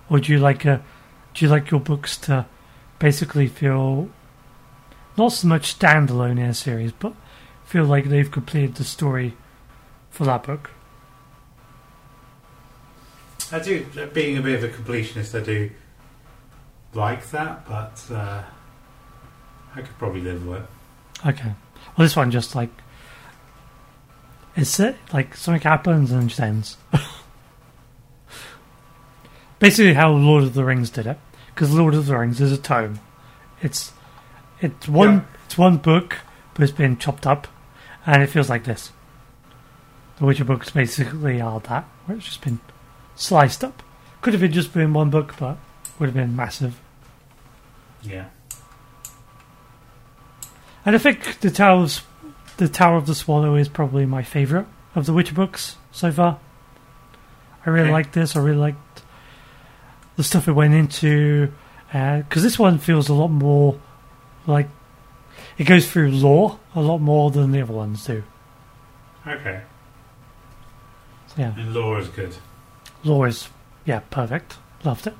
[0.09, 0.83] Or do you like a?
[1.33, 2.45] Do you like your books to
[2.99, 4.09] basically feel
[5.17, 7.13] not so much standalone in a series, but
[7.65, 9.35] feel like they've completed the story
[10.09, 10.71] for that book?
[13.51, 15.71] I do, being a bit of a completionist, I do
[16.93, 18.43] like that, but uh,
[19.75, 20.69] I could probably live with it.
[21.27, 21.53] Okay.
[21.97, 22.69] Well, this one just like
[24.55, 26.77] it's it like something happens and it just ends.
[29.59, 31.19] Basically, how Lord of the Rings did it,
[31.53, 32.99] because Lord of the Rings is a tome.
[33.61, 33.91] It's
[34.59, 35.21] it's one Yeah.
[35.45, 36.17] it's one book,
[36.53, 37.47] but it's been chopped up,
[38.05, 38.91] and it feels like this.
[40.17, 42.59] The Witcher books basically are that, where it's just been
[43.15, 43.83] sliced up.
[44.21, 45.57] Could have been just been one book, but
[45.99, 46.79] would have been massive.
[48.01, 48.25] Yeah.
[50.85, 52.03] And I think the Tower of,
[52.57, 56.39] the Tower of the Swallow is probably my favourite of the Witcher books so far.
[57.65, 57.91] I really Okay.
[57.93, 58.35] liked this.
[58.35, 59.03] I really liked
[60.15, 61.51] the stuff it went into
[61.93, 63.79] uh, because this one feels a lot more
[64.47, 64.67] like
[65.57, 68.23] it goes through lore a lot more than the other ones do.
[69.27, 69.61] Okay.
[71.27, 72.35] So yeah, And lore is good.
[73.03, 73.49] lore is
[73.85, 74.57] yeah perfect.
[74.83, 75.13] Loved it.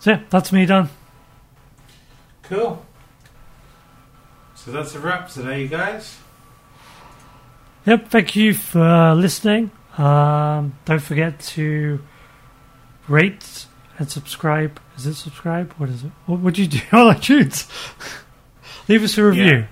[0.00, 0.88] So yeah, that's me done.
[2.48, 2.84] Cool.
[4.54, 6.18] So that's a wrap today, you guys.
[7.86, 9.70] Yep, thank you for listening.
[9.96, 12.00] Um, don't forget to
[13.06, 13.66] rate
[13.98, 14.80] and subscribe.
[14.96, 15.72] Is it subscribe?
[15.74, 16.12] What is it?
[16.26, 17.68] What would you do All on iTunes?
[18.88, 19.44] Leave us a review.
[19.44, 19.66] Yeah.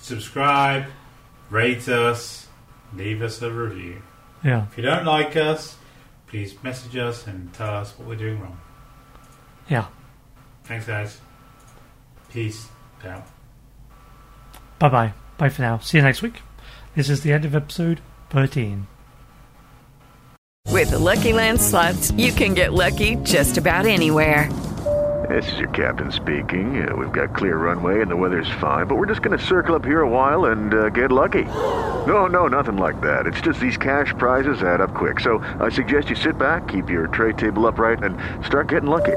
[0.00, 0.86] Subscribe,
[1.50, 2.46] rate us,
[2.94, 4.02] leave us a review.
[4.44, 4.66] Yeah.
[4.70, 5.76] If you don't like us,
[6.26, 8.58] please message us and tell us what we're doing wrong.
[9.68, 9.86] Yeah.
[10.64, 11.20] Thanks, guys.
[12.32, 12.68] Peace
[13.04, 13.26] out.
[14.78, 15.14] Bye bye.
[15.38, 15.78] Bye for now.
[15.78, 16.40] See you next week.
[16.94, 18.00] This is the end of episode
[18.30, 18.86] 13.
[20.68, 24.50] With the Lucky Land slots, you can get lucky just about anywhere.
[25.28, 26.88] This is your captain speaking.
[26.88, 29.74] Uh, we've got clear runway and the weather's fine, but we're just going to circle
[29.74, 31.44] up here a while and uh, get lucky.
[32.06, 33.26] No, no, nothing like that.
[33.26, 35.20] It's just these cash prizes add up quick.
[35.20, 39.16] So I suggest you sit back, keep your tray table upright, and start getting lucky.